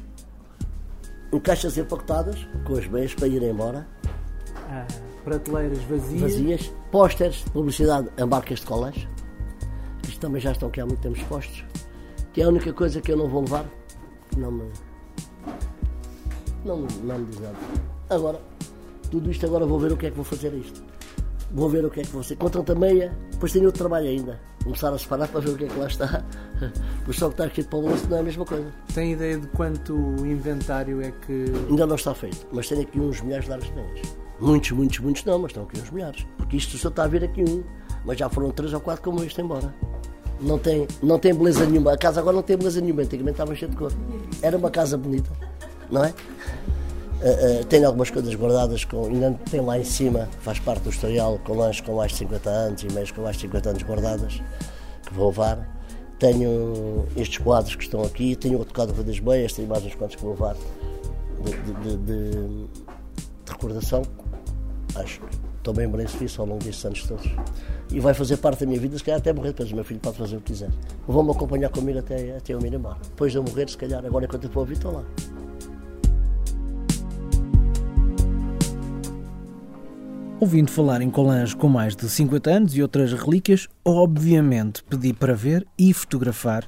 Em 1.33 1.41
caixas 1.41 1.77
empacotadas, 1.77 2.47
com 2.65 2.75
as 2.75 2.87
meias 2.87 3.15
para 3.15 3.29
ir 3.29 3.43
embora. 3.43 3.87
Ah, 4.71 4.87
prateleiras 5.25 5.79
vazias. 5.85 6.21
Vazias. 6.21 6.73
Pósteres 6.91 7.37
de 7.45 7.51
publicidade 7.51 8.09
a 8.19 8.27
marcas 8.27 8.61
de 8.61 8.67
colãs. 8.67 9.07
Isto 10.07 10.21
também 10.21 10.41
já 10.41 10.53
estão 10.53 10.69
aqui 10.69 10.81
há 10.81 10.87
muito 10.87 11.01
tempo 11.01 11.17
expostos. 11.17 11.65
Que 12.33 12.41
é 12.41 12.45
a 12.45 12.49
única 12.49 12.73
coisa 12.73 13.01
que 13.01 13.13
eu 13.13 13.17
não 13.17 13.29
vou 13.29 13.43
levar. 13.43 13.67
Não 14.37 14.51
me. 14.51 14.71
Não, 16.65 16.79
não 16.79 17.19
me 17.19 17.27
diz 17.27 17.41
nada. 17.41 17.57
Agora, 18.11 18.41
tudo 19.11 19.31
isto 19.31 19.45
agora 19.47 19.67
vou 19.67 19.79
ver 19.79 19.93
o 19.93 19.97
que 19.97 20.07
é 20.07 20.11
que 20.11 20.17
vou 20.17 20.25
fazer 20.25 20.53
isto. 20.55 20.83
Vou 21.51 21.69
ver 21.69 21.85
o 21.85 21.91
que 21.91 22.01
é 22.01 22.03
que 22.03 22.11
vou 22.11 22.23
fazer. 22.23 22.37
Contra 22.37 22.61
a 22.61 22.75
meia, 22.75 23.17
depois 23.31 23.53
tenho 23.53 23.67
outro 23.67 23.79
trabalho 23.79 24.07
ainda. 24.07 24.39
Começar 24.63 24.93
a 24.93 24.99
separar 24.99 25.29
para 25.29 25.41
ver 25.41 25.51
o 25.51 25.57
que 25.57 25.65
é 25.65 25.69
que 25.69 25.79
lá 25.79 25.87
está. 25.87 26.25
Pois 27.05 27.17
só 27.17 27.29
que 27.29 27.35
está 27.35 27.45
aqui 27.45 27.63
de 27.63 27.69
pão 27.69 27.83
não 27.83 28.17
é 28.17 28.21
a 28.21 28.23
mesma 28.23 28.45
coisa. 28.45 28.67
Tem 28.93 29.13
ideia 29.13 29.39
de 29.39 29.47
quanto 29.49 29.95
inventário 30.27 31.01
é 31.01 31.13
que. 31.13 31.45
Ainda 31.71 31.87
não 31.87 31.95
está 31.95 32.15
feito, 32.15 32.47
mas 32.53 32.69
tenho 32.69 32.83
aqui 32.83 32.99
uns 32.99 33.21
milhares 33.21 33.47
de 33.47 33.53
árvores 33.53 33.73
de. 33.73 34.19
Muitos, 34.41 34.73
muitos, 34.73 34.99
muitos 34.99 35.25
não, 35.25 35.39
mas 35.39 35.53
estão 35.53 35.63
aqui 35.63 35.81
uns 35.81 35.91
milhares. 35.91 36.27
Porque 36.37 36.57
isto 36.57 36.77
só 36.77 36.89
está 36.89 37.05
a 37.05 37.07
vir 37.07 37.25
aqui 37.25 37.43
um, 37.43 37.63
mas 38.05 38.19
já 38.19 38.29
foram 38.29 38.51
três 38.51 38.73
ou 38.73 38.81
quatro 38.81 39.03
como 39.03 39.23
este 39.23 39.41
embora. 39.41 39.75
Não 40.41 40.59
tem, 40.59 40.87
não 41.03 41.19
tem 41.19 41.35
beleza 41.35 41.65
nenhuma. 41.65 41.93
A 41.93 41.97
casa 41.97 42.21
agora 42.21 42.37
não 42.37 42.43
tem 42.43 42.57
beleza 42.57 42.81
nenhuma. 42.81 43.03
Antigamente 43.03 43.35
estava 43.35 43.55
cheia 43.55 43.71
de 43.71 43.77
cor. 43.77 43.93
Era 44.43 44.57
uma 44.57 44.71
casa 44.71 44.99
bonita, 44.99 45.31
não 45.91 46.05
é? 46.05 46.13
Uh, 47.21 47.63
uh, 47.63 47.65
tenho 47.65 47.85
algumas 47.87 48.11
coisas 48.11 48.33
guardadas, 48.35 48.85
com, 48.85 49.07
ainda 49.07 49.33
tem 49.51 49.61
lá 49.61 49.77
em 49.77 49.85
cima, 49.85 50.29
faz 50.41 50.61
parte 50.61 50.83
do 50.83 50.91
historial, 50.91 51.39
com 51.45 51.55
lanches 51.55 51.81
com 51.81 51.97
mais 51.97 52.13
de 52.13 52.19
50 52.19 52.49
anos 52.49 52.83
e 52.85 52.93
meias 52.93 53.11
com 53.11 53.23
mais 53.23 53.35
de 53.37 53.43
50 53.43 53.71
anos 53.71 53.83
guardadas, 53.83 54.41
que 55.05 55.15
vou 55.15 55.29
levar. 55.29 55.77
Tenho 56.21 57.07
estes 57.17 57.39
quadros 57.39 57.75
que 57.75 57.83
estão 57.85 58.03
aqui, 58.03 58.37
tenho 58.37 58.59
outro 58.59 58.75
quadro 58.75 59.03
das 59.03 59.19
Beias, 59.19 59.53
tenho 59.53 59.69
mais 59.69 59.85
uns 59.85 59.95
quantos 59.95 60.17
que 60.17 60.23
vou 60.23 60.33
levar 60.33 60.55
de, 61.45 61.53
de, 61.53 61.97
de, 61.97 62.07
de 62.07 63.53
recordação. 63.53 64.03
Acho 64.95 65.21
que 65.21 65.37
estou 65.57 65.75
bem 65.75 65.89
bem 65.89 66.07
serviço 66.07 66.41
ao 66.41 66.47
longo 66.47 66.63
destes 66.63 66.85
anos 66.85 67.03
todos. 67.05 67.27
E 67.91 68.01
vai 68.01 68.15
fazer 68.15 68.37
parte 68.37 68.61
da 68.61 68.67
minha 68.67 68.81
vida, 68.81 68.97
se 68.97 69.05
calhar 69.05 69.19
até 69.19 69.33
morrer, 69.33 69.49
depois 69.49 69.71
o 69.71 69.75
meu 69.75 69.85
filho 69.85 70.01
pode 70.01 70.17
fazer 70.17 70.37
o 70.37 70.41
que 70.41 70.53
quiser. 70.53 70.71
Vão-me 71.07 71.31
acompanhar 71.31 71.69
comigo 71.71 71.99
até, 71.99 72.37
até 72.37 72.53
eu 72.53 72.61
me 72.61 72.69
embora. 72.69 72.99
Depois 73.03 73.33
de 73.33 73.39
eu 73.39 73.43
morrer, 73.43 73.69
se 73.69 73.77
calhar, 73.77 74.05
agora 74.05 74.25
enquanto 74.25 74.45
eu 74.45 74.51
a 74.55 74.59
ouvir, 74.59 74.75
estou 74.75 74.93
lá. 74.93 75.05
Ouvindo 80.41 80.71
falar 80.71 81.03
em 81.03 81.11
colãs 81.11 81.53
com 81.53 81.69
mais 81.69 81.97
de 81.97 82.09
50 82.09 82.49
anos 82.49 82.77
e 82.77 82.81
outras 82.81 83.13
relíquias, 83.13 83.67
obviamente 83.85 84.85
pedi 84.85 85.13
para 85.13 85.35
ver 85.35 85.67
e 85.77 85.93
fotografar 85.93 86.65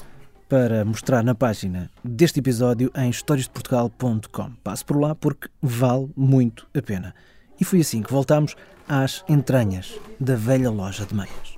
para 0.48 0.84
mostrar 0.84 1.22
na 1.22 1.36
página 1.36 1.88
deste 2.02 2.40
episódio 2.40 2.90
em 2.96 3.08
historiasdeportugal.com. 3.08 4.50
Passe 4.64 4.84
por 4.84 5.00
lá 5.00 5.14
porque 5.14 5.48
vale 5.62 6.10
muito 6.16 6.66
a 6.76 6.82
pena. 6.82 7.14
E 7.60 7.64
foi 7.64 7.78
assim 7.78 8.02
que 8.02 8.12
voltámos 8.12 8.56
às 8.88 9.24
entranhas 9.28 9.96
da 10.18 10.34
velha 10.34 10.68
loja 10.68 11.06
de 11.06 11.14
meias. 11.14 11.56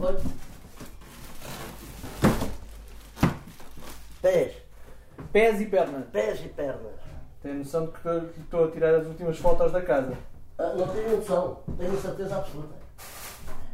Olha. 0.00 0.20
Pés, 4.22 4.54
Pés 5.30 5.60
e 5.60 5.66
pernas. 5.66 6.06
pés 6.10 6.40
e 6.40 6.48
pernas. 6.48 7.07
Tem 7.42 7.54
noção 7.54 7.86
de 7.86 7.92
que 7.92 8.40
estou 8.40 8.64
a 8.64 8.70
tirar 8.70 8.94
as 8.96 9.06
últimas 9.06 9.38
fotos 9.38 9.70
da 9.70 9.80
casa. 9.80 10.16
Ah, 10.58 10.74
não 10.76 10.88
tenho 10.88 11.16
noção, 11.16 11.60
tenho 11.78 12.00
certeza 12.00 12.36
absoluta. 12.36 12.74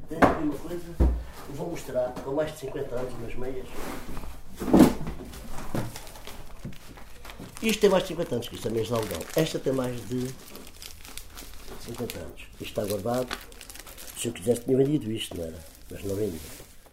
Tenho 0.08 0.22
aqui 0.22 0.42
uma 0.42 0.54
coisa, 0.54 0.84
vou 1.50 1.70
mostrar, 1.70 2.12
com 2.22 2.32
mais 2.32 2.52
de 2.52 2.58
50 2.58 2.94
anos 2.94 3.20
nas 3.22 3.34
meias. 3.36 3.66
Isto 7.62 7.80
tem 7.80 7.88
mais 7.88 8.02
de 8.02 8.08
50 8.10 8.34
anos, 8.34 8.48
que 8.48 8.54
isto 8.56 8.68
é 8.68 8.70
mês 8.70 8.86
de 8.88 8.92
algodão. 8.92 9.20
Esta 9.34 9.58
tem 9.58 9.72
mais 9.72 9.96
de 10.08 10.28
50 11.80 12.18
anos. 12.18 12.42
Isto 12.60 12.62
está 12.64 12.84
guardado. 12.84 13.28
Se 14.18 14.28
eu 14.28 14.32
quisesse, 14.34 14.60
tinha 14.60 14.76
vendido 14.76 15.10
isto, 15.10 15.34
não 15.34 15.44
era? 15.44 15.58
Mas 15.90 16.04
não 16.04 16.14
vendi. 16.14 16.38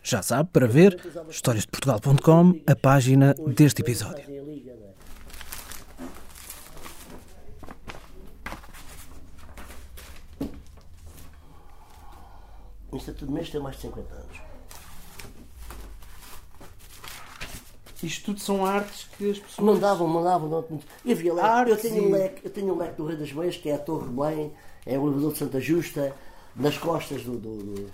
Já 0.02 0.22
sabe, 0.22 0.50
para 0.54 0.68
ver, 0.68 0.98
historiasdeportugal.com, 1.30 2.62
a 2.66 2.76
página 2.76 3.36
deste 3.48 3.82
episódio. 3.82 4.24
É 12.94 13.12
tudo 13.14 13.32
mês, 13.32 13.50
tem 13.50 13.62
mais 13.62 13.76
de 13.78 13.84
50 13.84 14.14
anos. 14.14 14.38
Isto 18.04 18.26
tudo 18.26 18.40
são 18.40 18.66
artes 18.66 19.08
que 19.18 19.30
as 19.30 19.38
pessoas. 19.40 19.66
Mandavam, 19.66 20.08
mandavam. 20.08 20.50
Não, 20.50 20.80
eu, 21.06 21.16
via 21.16 21.34
leque, 21.34 21.70
eu, 21.72 21.78
tenho 21.78 22.04
um 22.04 22.08
e- 22.08 22.12
leque, 22.12 22.42
eu 22.46 22.50
tenho 22.52 22.74
um 22.74 22.78
leque 22.78 22.96
do 22.98 23.06
Rei 23.06 23.16
das 23.16 23.32
Meias, 23.32 23.58
que 23.58 23.70
é 23.70 23.76
a 23.76 23.78
Torre 23.78 24.08
Belém, 24.10 24.52
é 24.86 24.98
o 24.98 25.06
elevador 25.08 25.34
de 25.34 25.38
Santa 25.38 25.60
Justa, 25.62 26.16
nas 26.56 26.78
costas 26.78 27.22
do. 27.24 27.38
do, 27.38 27.58
do- 27.58 27.92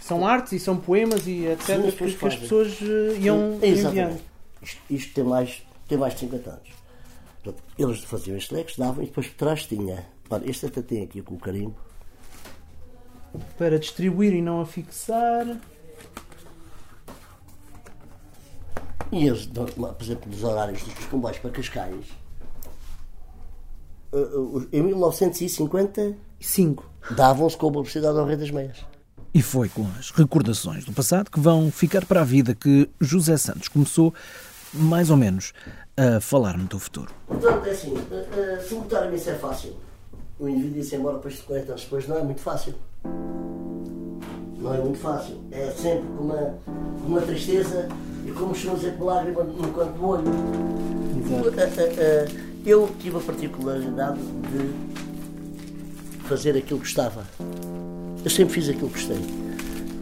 São 0.00 0.24
artes 0.24 0.52
e 0.52 0.60
são 0.60 0.76
poemas 0.76 1.26
e 1.26 1.44
etc. 1.46 1.66
Sim, 1.66 1.86
as 1.88 1.94
que, 1.94 2.12
que 2.14 2.26
as 2.26 2.36
pessoas 2.36 2.78
eh, 2.80 3.18
iam 3.18 3.54
Exatamente. 3.60 3.80
enviando. 3.88 4.20
Isto, 4.62 4.80
isto 4.88 5.14
tem, 5.14 5.24
mais, 5.24 5.62
tem 5.88 5.98
mais 5.98 6.14
de 6.14 6.20
50 6.20 6.50
anos. 6.50 6.68
Portanto, 7.42 7.64
eles 7.76 8.04
faziam 8.04 8.36
estes 8.36 8.56
leques, 8.56 8.76
davam 8.76 9.02
e 9.02 9.06
depois 9.06 9.26
por 9.26 9.36
trás 9.36 9.66
tinha. 9.66 10.06
Olha, 10.30 10.48
este 10.48 10.66
até 10.66 10.82
tem 10.82 11.02
aqui 11.02 11.20
com 11.20 11.34
o 11.34 11.38
carimbo. 11.38 11.74
Para 13.56 13.78
distribuir 13.78 14.32
e 14.34 14.42
não 14.42 14.60
afixar. 14.60 15.46
E 19.12 19.26
eles, 19.26 19.46
por 19.46 19.94
exemplo, 20.02 20.30
nos 20.30 20.42
horários 20.42 20.82
dos 20.82 21.06
comboios 21.06 21.38
para 21.38 21.50
Cascais, 21.50 22.06
eh, 24.12 24.18
eh, 24.72 24.78
em 24.78 24.82
1950 24.82 26.16
Cinco. 26.40 26.90
davam-se 27.12 27.56
com 27.56 27.68
a 27.68 27.72
publicidade 27.72 28.18
ao 28.18 28.26
Rei 28.26 28.36
das 28.36 28.50
Meias. 28.50 28.78
E 29.32 29.42
foi 29.42 29.68
com 29.68 29.86
as 29.98 30.10
recordações 30.10 30.84
do 30.84 30.92
passado 30.92 31.30
que 31.30 31.38
vão 31.38 31.70
ficar 31.70 32.04
para 32.04 32.22
a 32.22 32.24
vida 32.24 32.54
que 32.54 32.88
José 33.00 33.36
Santos 33.36 33.68
começou, 33.68 34.12
mais 34.72 35.10
ou 35.10 35.16
menos, 35.16 35.52
a 35.96 36.20
falar-me 36.20 36.64
do 36.64 36.78
futuro. 36.78 37.12
Portanto, 37.26 37.66
é 37.66 37.70
assim, 37.70 37.94
eh, 38.10 38.60
se 38.66 38.74
botarem 38.74 39.14
isso 39.14 39.30
é 39.30 39.34
fácil. 39.34 39.76
O 40.38 40.48
indivíduo 40.48 40.80
ir-se 40.80 40.96
embora 40.96 41.16
depois 41.16 41.34
de 41.34 41.42
40 41.42 41.72
anos 41.72 41.84
depois 41.84 42.08
não 42.08 42.18
é 42.18 42.22
muito 42.22 42.40
fácil. 42.40 42.74
Não 44.58 44.74
é 44.74 44.78
muito 44.78 44.98
fácil. 44.98 45.36
É 45.50 45.70
sempre 45.70 46.06
com 46.16 46.24
uma, 46.24 46.58
com 47.00 47.06
uma 47.06 47.20
tristeza 47.22 47.88
e 48.26 48.32
como 48.32 48.48
costumam 48.48 48.76
dizer 48.76 48.96
com 48.98 49.04
lágrima 49.04 49.44
no 49.44 49.72
canto 49.72 49.92
do 49.92 50.06
olho. 50.06 50.24
Eh, 51.56 51.72
eh, 51.76 51.94
eh, 51.98 52.28
Eu 52.66 52.90
tive 53.00 53.16
a 53.16 53.20
particularidade 53.20 54.18
de 54.20 54.74
fazer 56.28 56.50
aquilo 56.50 56.80
que 56.80 56.86
gostava. 56.86 57.24
Eu 58.24 58.30
sempre 58.30 58.54
fiz 58.54 58.68
aquilo 58.68 58.88
que 58.88 58.94
gostei. 58.94 59.18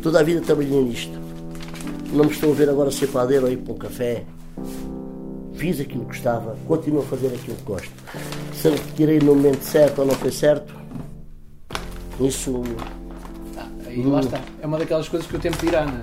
Toda 0.03 0.21
a 0.21 0.23
vida 0.23 0.41
trabalhei 0.41 0.83
nisto. 0.83 1.19
Não 2.13 2.25
me 2.25 2.31
estou 2.31 2.53
a 2.53 2.55
ver 2.55 2.69
agora 2.69 2.91
ser 2.91 3.07
padeiro 3.09 3.47
ou 3.47 3.53
ir 3.53 3.59
para 3.59 3.73
um 3.73 3.79
café 3.79 4.25
fiz 5.65 5.81
aquilo 5.81 6.03
que 6.03 6.09
gostava, 6.09 6.57
continuo 6.67 7.01
a 7.01 7.05
fazer 7.05 7.29
aquilo 7.29 7.57
que 7.57 7.63
gosto. 7.63 7.93
Se 8.61 8.69
eu 8.69 8.75
tirei 8.97 9.19
no 9.19 9.35
momento 9.35 9.63
certo 9.63 10.01
ou 10.01 10.07
não 10.07 10.15
foi 10.15 10.33
certo, 10.33 10.75
isso, 12.21 12.63
Aí 13.87 14.03
lá 14.03 14.21
está. 14.21 14.41
É 14.61 14.67
uma 14.67 14.79
daquelas 14.79 15.09
coisas 15.09 15.29
que 15.29 15.37
o 15.37 15.39
tempo 15.39 15.57
dirá, 15.59 15.85
não 15.85 15.99
é? 15.99 16.03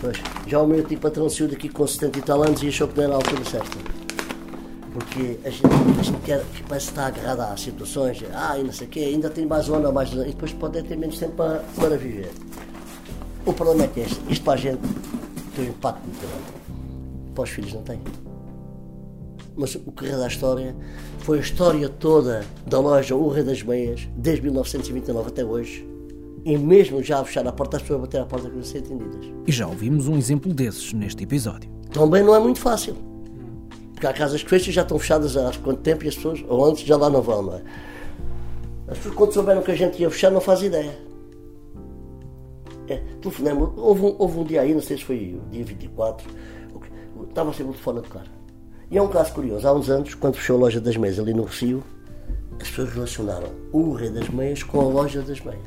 pois, 0.00 0.18
já 0.46 0.60
o 0.60 0.66
meu 0.66 0.84
tipo 0.84 1.02
patrão 1.02 1.28
saiu 1.28 1.48
daqui 1.48 1.68
com 1.68 1.86
70 1.86 2.18
e 2.18 2.22
tal 2.22 2.42
anos 2.42 2.62
e 2.62 2.68
achou 2.68 2.88
que 2.88 2.96
não 2.96 3.04
era 3.04 3.12
a 3.14 3.16
altura 3.16 3.44
certa. 3.44 3.78
Porque 4.92 5.38
a 5.44 5.50
gente, 5.50 5.66
a 5.98 6.02
gente 6.02 6.20
quer, 6.22 6.44
que 6.54 6.62
parece 6.64 6.86
que 6.86 6.92
está 6.92 7.06
agarrada 7.06 7.46
a 7.46 7.56
situações, 7.56 8.22
ah, 8.34 8.58
e 8.58 8.62
não 8.62 8.72
sei 8.72 8.86
o 8.86 8.90
quê, 8.90 9.00
ainda 9.00 9.30
tem 9.30 9.46
mais 9.46 9.68
um 9.68 9.74
ano 9.76 9.86
ou 9.86 9.92
mais 9.92 10.12
anos, 10.12 10.26
e 10.26 10.30
depois 10.30 10.52
pode 10.52 10.82
ter 10.82 10.96
menos 10.96 11.18
tempo 11.18 11.32
para, 11.32 11.62
para 11.76 11.96
viver. 11.96 12.30
O 13.46 13.52
problema 13.52 13.84
é 13.84 13.88
que 13.88 14.00
este, 14.00 14.20
isto 14.28 14.44
para 14.44 14.52
a 14.52 14.56
gente 14.56 14.80
tem 15.56 15.66
um 15.66 15.68
impacto 15.70 16.02
muito 16.04 16.20
grande. 16.20 17.34
Para 17.34 17.44
os 17.44 17.50
filhos 17.50 17.72
não 17.72 17.82
tem. 17.82 18.00
Mas 19.56 19.74
o 19.74 19.92
que 19.92 20.06
reza 20.06 20.24
a 20.24 20.28
história 20.28 20.74
foi 21.18 21.38
a 21.38 21.40
história 21.42 21.88
toda 21.88 22.44
da 22.66 22.78
loja 22.80 23.14
O 23.14 23.28
Rei 23.28 23.44
das 23.44 23.62
Meias, 23.62 24.08
desde 24.16 24.42
1929 24.44 25.28
até 25.28 25.44
hoje, 25.44 25.86
e 26.44 26.56
mesmo 26.56 27.02
já 27.02 27.20
a 27.20 27.24
fechar 27.24 27.46
a 27.46 27.52
porta, 27.52 27.76
as 27.76 27.82
pessoas 27.82 27.98
a 28.00 28.02
bater 28.02 28.20
à 28.20 28.24
porta 28.26 28.48
para 28.48 28.62
ser 28.62 28.78
atendidas. 28.78 29.26
E 29.46 29.52
já 29.52 29.66
ouvimos 29.66 30.08
um 30.08 30.16
exemplo 30.16 30.52
desses 30.52 30.92
neste 30.92 31.22
episódio. 31.24 31.70
Também 31.92 32.22
não 32.24 32.34
é 32.34 32.40
muito 32.40 32.58
fácil. 32.58 32.96
Porque 33.92 34.06
há 34.06 34.12
casas 34.12 34.42
que 34.42 34.48
fecham 34.50 34.72
já 34.72 34.82
estão 34.82 34.98
fechadas 34.98 35.36
há 35.36 35.52
quanto 35.62 35.80
tempo 35.82 36.04
e 36.04 36.08
as 36.08 36.16
pessoas, 36.16 36.42
ou 36.48 36.64
antes, 36.64 36.82
já 36.84 36.96
lá 36.96 37.08
não 37.10 37.22
vão, 37.22 37.42
não 37.42 37.54
é? 37.54 37.62
As 38.88 38.96
pessoas, 38.98 39.14
quando 39.14 39.32
souberam 39.32 39.62
que 39.62 39.70
a 39.70 39.74
gente 39.76 40.00
ia 40.02 40.10
fechar, 40.10 40.30
não 40.30 40.40
fazem 40.40 40.66
ideia. 40.68 40.98
É, 42.88 42.96
telefonei 43.20 43.52
houve, 43.76 44.02
um, 44.02 44.16
houve 44.18 44.38
um 44.40 44.44
dia 44.44 44.62
aí, 44.62 44.74
não 44.74 44.80
sei 44.82 44.96
se 44.96 45.04
foi 45.04 45.38
o 45.40 45.48
dia 45.50 45.64
24, 45.64 46.28
o 46.74 46.80
que- 46.80 46.90
estava 47.28 47.50
sempre 47.52 47.70
o 47.70 47.72
telefone 47.74 47.98
a 48.00 48.02
tocar. 48.02 48.26
E 48.92 48.98
é 48.98 49.02
um 49.02 49.08
caso 49.08 49.32
curioso, 49.32 49.66
há 49.66 49.72
uns 49.72 49.88
anos, 49.88 50.14
quando 50.14 50.34
fechou 50.34 50.58
a 50.58 50.60
loja 50.60 50.78
das 50.78 50.98
meias 50.98 51.18
ali 51.18 51.32
no 51.32 51.44
Recio, 51.44 51.82
as 52.60 52.68
pessoas 52.68 52.92
relacionaram 52.92 53.48
o 53.72 53.94
Rei 53.94 54.10
das 54.10 54.28
Meias 54.28 54.62
com 54.62 54.80
a 54.82 54.84
loja 54.84 55.22
das 55.22 55.40
meias. 55.40 55.62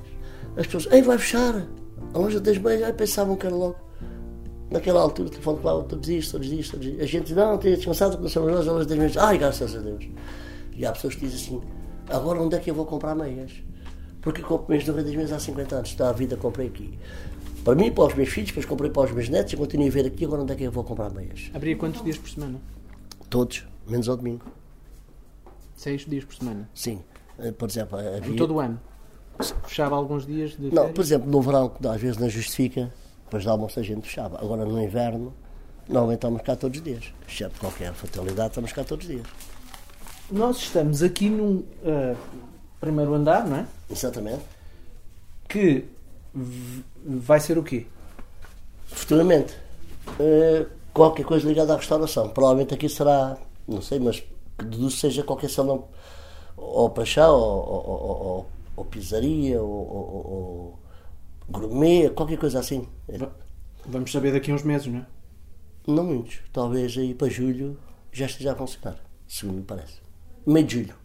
As 0.56 0.68
pessoas, 0.68 0.94
ei, 0.94 1.02
vai 1.02 1.18
fechar 1.18 1.66
a 2.14 2.18
loja 2.20 2.40
das 2.40 2.60
meias, 2.60 2.84
aí 2.84 2.94
pensavam 2.94 3.36
que 3.36 3.48
era 3.48 3.56
logo. 3.56 3.78
Naquela 4.70 5.02
altura, 5.02 5.30
o 5.30 5.32
telefone 5.32 5.60
falava 5.60 5.84
todos 5.86 6.08
isto, 6.08 6.34
todos 6.34 6.52
isto, 6.52 6.74
todos 6.74 6.86
isto. 6.86 7.02
A 7.02 7.06
gente 7.08 7.34
não, 7.34 7.58
tenha 7.58 7.76
descansado, 7.76 8.30
somos 8.30 8.52
nós, 8.52 8.68
a 8.68 8.72
loja 8.72 8.86
das 8.86 8.96
meias. 8.96 9.18
Ai, 9.18 9.40
graças 9.40 9.76
a 9.76 9.80
Deus. 9.80 10.08
E 10.76 10.86
há 10.86 10.92
pessoas 10.92 11.16
que 11.16 11.22
dizem 11.22 11.58
assim, 11.58 11.68
agora 12.08 12.40
onde 12.40 12.56
é 12.56 12.60
que 12.60 12.70
eu 12.70 12.76
vou 12.76 12.86
comprar 12.86 13.16
meias? 13.16 13.52
Porque 14.22 14.44
compro 14.44 14.68
meias 14.70 14.86
no 14.88 14.94
Rei 14.94 15.04
das 15.04 15.16
Meias 15.16 15.32
há 15.32 15.40
50 15.40 15.76
anos, 15.78 15.90
está 15.90 16.10
a 16.10 16.14
vida, 16.14 16.38
comprei 16.38 16.68
aqui. 16.68 17.00
Para 17.64 17.74
mim, 17.74 17.92
para 17.92 18.04
os 18.04 18.14
meus 18.14 18.30
filhos, 18.30 18.50
depois 18.50 18.68
comprei 18.68 18.92
para 18.92 19.06
os 19.06 19.12
meus 19.12 19.30
netos 19.30 19.52
e 19.54 19.58
continuo 19.58 19.88
a 19.88 19.90
ver 19.90 20.06
aqui, 20.06 20.26
agora 20.26 20.44
onde 20.44 20.54
é 20.54 20.56
que 20.56 20.64
eu 20.64 20.72
vou 20.72 20.84
comprar 20.84 21.10
meias? 21.10 21.50
Abria 21.56 21.76
quantos 21.76 22.04
dias 22.04 22.20
por 22.20 22.30
semana? 22.30 22.62
Todos, 23.36 23.66
menos 23.86 24.08
ao 24.08 24.16
domingo. 24.16 24.46
Seis 25.76 26.06
dias 26.06 26.24
por 26.24 26.36
semana. 26.36 26.70
Sim. 26.74 27.04
Eh, 27.38 27.52
Por 27.52 27.68
exemplo, 27.68 28.00
havia... 28.00 28.32
Em 28.32 28.36
todo 28.38 28.54
o 28.54 28.60
ano. 28.62 28.80
Fechava 29.68 29.94
alguns 29.94 30.26
dias 30.26 30.52
de 30.52 30.68
Não, 30.68 30.84
férias? 30.84 30.92
por 30.94 31.02
exemplo, 31.02 31.30
no 31.30 31.42
verão, 31.42 31.68
que 31.68 31.86
às 31.86 32.00
vezes 32.00 32.18
não 32.18 32.30
justifica, 32.30 32.94
depois 33.26 33.44
de 33.44 33.50
almoço 33.50 33.78
a 33.78 33.84
gente 33.84 34.08
fechava. 34.08 34.38
Agora 34.40 34.64
no 34.64 34.82
inverno, 34.82 35.34
normalmente 35.86 36.20
estamos 36.20 36.42
cá 36.44 36.56
todos 36.56 36.78
os 36.78 36.84
dias. 36.86 37.14
Exceto 37.28 37.60
qualquer 37.60 37.94
fatalidade, 37.94 38.52
estamos 38.52 38.72
cá 38.72 38.86
todos 38.86 39.06
os 39.06 39.12
dias. 39.12 39.28
Nós 40.32 40.56
estamos 40.56 41.04
aqui 41.04 41.30
num 41.30 41.62
ah, 41.86 42.16
primeiro 42.80 43.14
andar, 43.16 43.46
não 43.46 43.58
é? 43.58 43.66
Exatamente. 43.92 44.46
Que 45.50 45.84
vai 47.06 47.42
ser 47.42 47.58
o 47.58 47.64
quê? 47.64 47.86
Futuramente, 48.88 49.54
eh, 50.22 50.68
qualquer 50.96 51.26
coisa 51.26 51.48
ligada 51.48 51.74
à 51.74 51.78
restauração. 51.78 52.30
Provavelmente 52.30 52.74
aqui 52.74 52.90
será, 52.90 53.38
não 53.68 53.82
sei, 53.82 54.00
mas 54.00 54.22
que 54.58 54.66
deduzo 54.66 54.96
seja 54.98 55.22
qualquer 55.24 55.50
salão, 55.50 55.86
ou 56.58 56.90
para 56.90 57.06
chá, 57.06 57.30
ou, 57.30 57.42
ou, 57.44 57.90
ou, 57.90 58.46
ou- 58.78 58.86
pizzaria, 58.86 59.62
ou, 59.62 59.70
ou, 59.70 59.88
ou- 60.16 60.32
ou 60.32 60.80
gourmet, 61.50 62.10
qualquer 62.10 62.38
coisa 62.38 62.60
assim. 62.60 62.88
Eh, 63.10 63.20
Vamos 63.88 64.12
saber 64.12 64.32
daqui 64.34 64.50
a 64.50 64.56
uns 64.56 64.64
meses, 64.64 64.88
não 64.88 65.00
é? 65.00 65.06
Não 65.86 66.04
muitos. 66.04 66.40
Talvez 66.52 66.98
aí 66.98 67.14
para 67.14 67.30
julho 67.30 67.78
já 68.12 68.26
esteja 68.26 68.54
a 68.54 68.56
funcionar, 68.56 68.98
segundo 69.28 69.58
me 69.58 69.62
parece. 69.64 70.00
Meio 70.44 70.66
de 70.66 70.74
julho. 70.80 70.96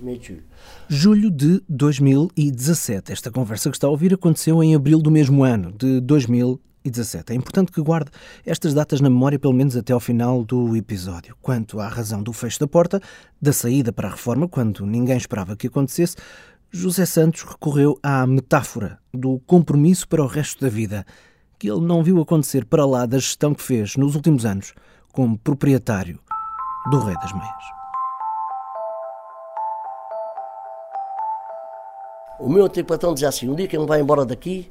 Meio 0.00 0.18
de 0.18 0.26
julho. 0.28 0.42
Julho 0.88 1.30
de 1.30 1.62
2017. 1.68 3.12
Esta 3.12 3.30
conversa 3.30 3.68
que 3.68 3.76
está 3.76 3.86
a 3.88 3.90
ouvir 3.90 4.14
aconteceu 4.14 4.62
em 4.62 4.74
abril 4.74 5.00
do 5.02 5.10
mesmo 5.10 5.44
ano, 5.44 5.70
de 5.72 6.00
2017 6.00 6.71
e 6.84 6.90
17. 6.90 7.32
É 7.32 7.36
importante 7.36 7.72
que 7.72 7.80
guarde 7.80 8.10
estas 8.44 8.74
datas 8.74 9.00
na 9.00 9.08
memória 9.08 9.38
pelo 9.38 9.52
menos 9.52 9.76
até 9.76 9.92
ao 9.92 10.00
final 10.00 10.44
do 10.44 10.76
episódio. 10.76 11.36
Quanto 11.40 11.80
à 11.80 11.88
razão 11.88 12.22
do 12.22 12.32
fecho 12.32 12.60
da 12.60 12.66
porta, 12.66 13.00
da 13.40 13.52
saída 13.52 13.92
para 13.92 14.08
a 14.08 14.10
reforma, 14.10 14.48
quando 14.48 14.84
ninguém 14.86 15.16
esperava 15.16 15.56
que 15.56 15.66
acontecesse, 15.66 16.16
José 16.70 17.04
Santos 17.04 17.42
recorreu 17.42 17.98
à 18.02 18.26
metáfora 18.26 18.98
do 19.12 19.38
compromisso 19.40 20.08
para 20.08 20.22
o 20.22 20.26
resto 20.26 20.64
da 20.64 20.70
vida, 20.70 21.04
que 21.58 21.70
ele 21.70 21.82
não 21.82 22.02
viu 22.02 22.20
acontecer 22.20 22.64
para 22.64 22.86
lá 22.86 23.04
da 23.04 23.18
gestão 23.18 23.54
que 23.54 23.62
fez 23.62 23.96
nos 23.96 24.14
últimos 24.14 24.46
anos 24.46 24.72
como 25.12 25.38
proprietário 25.38 26.18
do 26.90 26.98
Rei 27.00 27.14
das 27.16 27.32
Meias. 27.32 27.82
O 32.40 32.48
meu 32.48 32.64
antigo 32.64 32.88
patrão 32.88 33.14
dizia 33.14 33.28
assim: 33.28 33.48
um 33.48 33.54
dia 33.54 33.68
que 33.68 33.76
ele 33.76 33.86
vai 33.86 34.00
embora 34.00 34.24
daqui, 34.24 34.68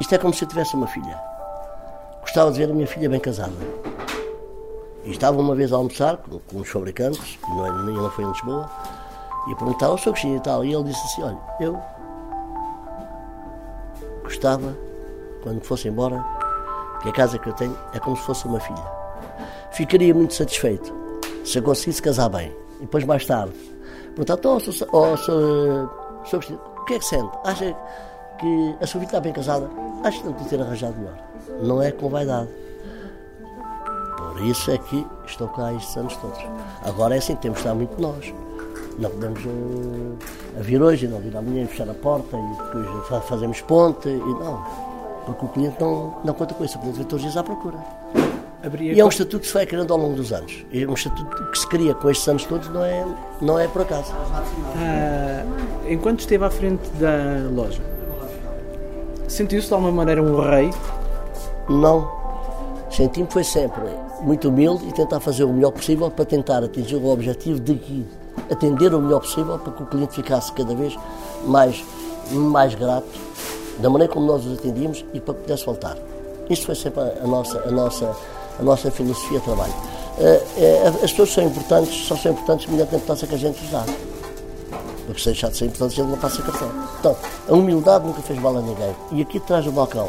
isto 0.00 0.14
é 0.14 0.18
como 0.18 0.32
se 0.34 0.44
eu 0.44 0.48
tivesse 0.48 0.74
uma 0.74 0.86
filha. 0.86 1.18
Gostava 2.20 2.50
de 2.52 2.58
ver 2.58 2.70
a 2.70 2.74
minha 2.74 2.86
filha 2.86 3.08
bem 3.08 3.20
casada. 3.20 3.52
E 5.04 5.10
estava 5.10 5.38
uma 5.38 5.54
vez 5.54 5.72
a 5.72 5.76
almoçar 5.76 6.16
com, 6.16 6.38
com 6.38 6.58
os 6.60 6.68
fabricantes, 6.68 7.38
e 7.46 7.50
não, 7.50 7.66
é- 7.66 7.82
nem 7.84 7.94
não 7.94 8.10
foi 8.10 8.24
em 8.24 8.28
Lisboa, 8.28 8.70
e 9.48 9.54
perguntava 9.54 9.92
ao 9.92 9.98
seu 9.98 10.10
Agostinho 10.10 10.36
e 10.36 10.40
tal. 10.40 10.64
E 10.64 10.72
ele 10.74 10.84
disse 10.84 11.04
assim: 11.04 11.22
Olha, 11.22 11.38
eu 11.60 11.78
gostava, 14.22 14.76
quando 15.42 15.62
fosse 15.62 15.88
embora, 15.88 16.24
que 17.02 17.08
a 17.08 17.12
casa 17.12 17.38
que 17.38 17.48
eu 17.48 17.52
tenho 17.52 17.76
é 17.92 18.00
como 18.00 18.16
se 18.16 18.22
fosse 18.22 18.46
uma 18.46 18.60
filha. 18.60 18.82
Ficaria 19.72 20.14
muito 20.14 20.34
satisfeito 20.34 20.92
se 21.44 21.58
eu 21.58 21.62
conseguisse 21.62 22.00
casar 22.00 22.28
bem. 22.30 22.56
E 22.78 22.82
depois, 22.82 23.04
mais 23.04 23.26
tarde, 23.26 23.52
perguntava: 24.16 24.38
Então, 24.40 24.58
oh, 24.92 24.98
oh, 24.98 25.16
seu 25.16 26.38
Agostinho, 26.38 26.60
o 26.78 26.84
que 26.86 26.94
é 26.94 26.98
que 26.98 27.04
sente? 27.04 27.30
Acha 27.44 27.76
que 28.38 28.76
a 28.80 28.86
sua 28.86 29.00
filha 29.00 29.04
está 29.04 29.20
bem 29.20 29.32
casada? 29.32 29.68
Acho 30.04 30.20
que 30.20 30.26
não 30.26 30.32
podia 30.34 30.48
ter 30.50 30.60
arranjado 30.60 30.94
melhor. 30.98 31.18
Não 31.62 31.82
é 31.82 31.90
com 31.90 32.08
vaidade. 32.08 32.48
Por 34.16 34.40
isso 34.44 34.70
é 34.70 34.78
que 34.78 35.06
estou 35.26 35.48
cá 35.48 35.72
estes 35.72 35.96
anos 35.96 36.16
todos. 36.16 36.38
Agora 36.84 37.14
é 37.14 37.18
assim, 37.18 37.34
temos 37.36 37.58
de 37.58 37.64
estar 37.64 37.74
muito 37.74 38.00
nós. 38.00 38.32
Não 38.98 39.10
podemos 39.10 39.40
a 40.58 40.62
vir 40.62 40.80
hoje, 40.82 41.08
não 41.08 41.18
vir 41.20 41.36
amanhã 41.36 41.64
e 41.64 41.66
fechar 41.66 41.88
a 41.88 41.94
porta 41.94 42.36
e 42.36 42.62
depois 42.64 43.06
fa- 43.08 43.20
fazemos 43.22 43.60
ponte 43.62 44.08
e 44.08 44.16
não. 44.18 44.64
Porque 45.26 45.44
o 45.46 45.48
cliente 45.48 45.80
não, 45.80 46.20
não 46.24 46.34
conta 46.34 46.54
com 46.54 46.64
isso, 46.64 46.76
o 46.76 46.80
cliente 46.80 46.98
vem 46.98 47.06
todos 47.06 47.24
os 47.24 47.32
dias 47.32 47.36
à 47.36 47.42
procura. 47.42 47.76
Haveria 48.62 48.92
E 48.92 49.00
é 49.00 49.04
um 49.04 49.08
estatuto 49.08 49.40
que 49.40 49.46
se 49.46 49.54
vai 49.54 49.66
criando 49.66 49.92
ao 49.92 49.98
longo 49.98 50.14
dos 50.16 50.32
anos. 50.32 50.64
É 50.72 50.86
um 50.86 50.94
estatuto 50.94 51.50
que 51.50 51.58
se 51.58 51.66
cria 51.66 51.94
com 51.94 52.08
estes 52.10 52.26
anos 52.28 52.44
todos, 52.44 52.68
não 52.70 52.84
é, 52.84 53.04
não 53.40 53.58
é 53.58 53.66
por 53.68 53.82
acaso. 53.82 54.12
Ah, 54.76 55.44
enquanto 55.88 56.20
esteve 56.20 56.44
à 56.44 56.50
frente 56.50 56.88
da 57.00 57.48
loja, 57.52 57.82
sentiu-se 59.34 59.66
de 59.66 59.74
alguma 59.74 59.92
maneira 59.92 60.22
um 60.22 60.40
rei? 60.40 60.70
Não. 61.68 62.08
Senti-me 62.90 63.26
foi 63.28 63.42
sempre 63.42 63.82
muito 64.20 64.48
humilde 64.48 64.86
e 64.88 64.92
tentar 64.92 65.18
fazer 65.18 65.44
o 65.44 65.52
melhor 65.52 65.72
possível 65.72 66.10
para 66.10 66.24
tentar 66.24 66.62
atingir 66.62 66.94
o 66.96 67.06
objetivo 67.08 67.58
de 67.58 68.06
atender 68.50 68.94
o 68.94 69.00
melhor 69.00 69.20
possível 69.20 69.58
para 69.58 69.72
que 69.72 69.82
o 69.82 69.86
cliente 69.86 70.14
ficasse 70.14 70.52
cada 70.52 70.74
vez 70.74 70.96
mais, 71.44 71.84
mais 72.30 72.74
grato 72.74 73.08
da 73.78 73.90
maneira 73.90 74.12
como 74.12 74.26
nós 74.26 74.46
os 74.46 74.58
atendíamos 74.58 75.04
e 75.12 75.20
para 75.20 75.34
que 75.34 75.40
pudesse 75.40 75.66
voltar. 75.66 75.96
Isto 76.48 76.66
foi 76.66 76.74
sempre 76.76 77.00
a, 77.00 77.24
a 77.24 77.26
nossa, 77.26 77.58
a, 77.58 77.70
nossa, 77.70 78.16
a 78.60 78.62
nossa 78.62 78.90
filosofia 78.90 79.40
de 79.40 79.44
trabalho. 79.44 79.74
Eh, 80.18 80.42
eh, 80.58 80.92
as 81.02 81.10
pessoas 81.10 81.32
são 81.32 81.44
importantes, 81.44 82.06
só 82.06 82.16
são 82.16 82.30
importantes 82.30 82.66
mediante 82.68 82.94
a 82.94 82.98
importância 82.98 83.26
que 83.26 83.34
a 83.34 83.38
gente 83.38 83.60
lhes 83.60 83.70
dá. 83.70 83.84
Porque 85.06 85.20
se 85.20 85.26
deixar 85.26 85.50
de 85.50 85.56
ser 85.56 85.66
importante, 85.66 85.96
gente 85.96 86.08
não 86.08 86.18
passa 86.18 86.42
cartão. 86.42 86.70
Então, 86.98 87.16
a 87.48 87.52
humildade 87.52 88.06
nunca 88.06 88.22
fez 88.22 88.38
mal 88.38 88.56
a 88.56 88.62
ninguém. 88.62 88.94
E 89.12 89.22
aqui 89.22 89.38
atrás 89.38 89.64
do 89.64 89.72
balcão, 89.72 90.08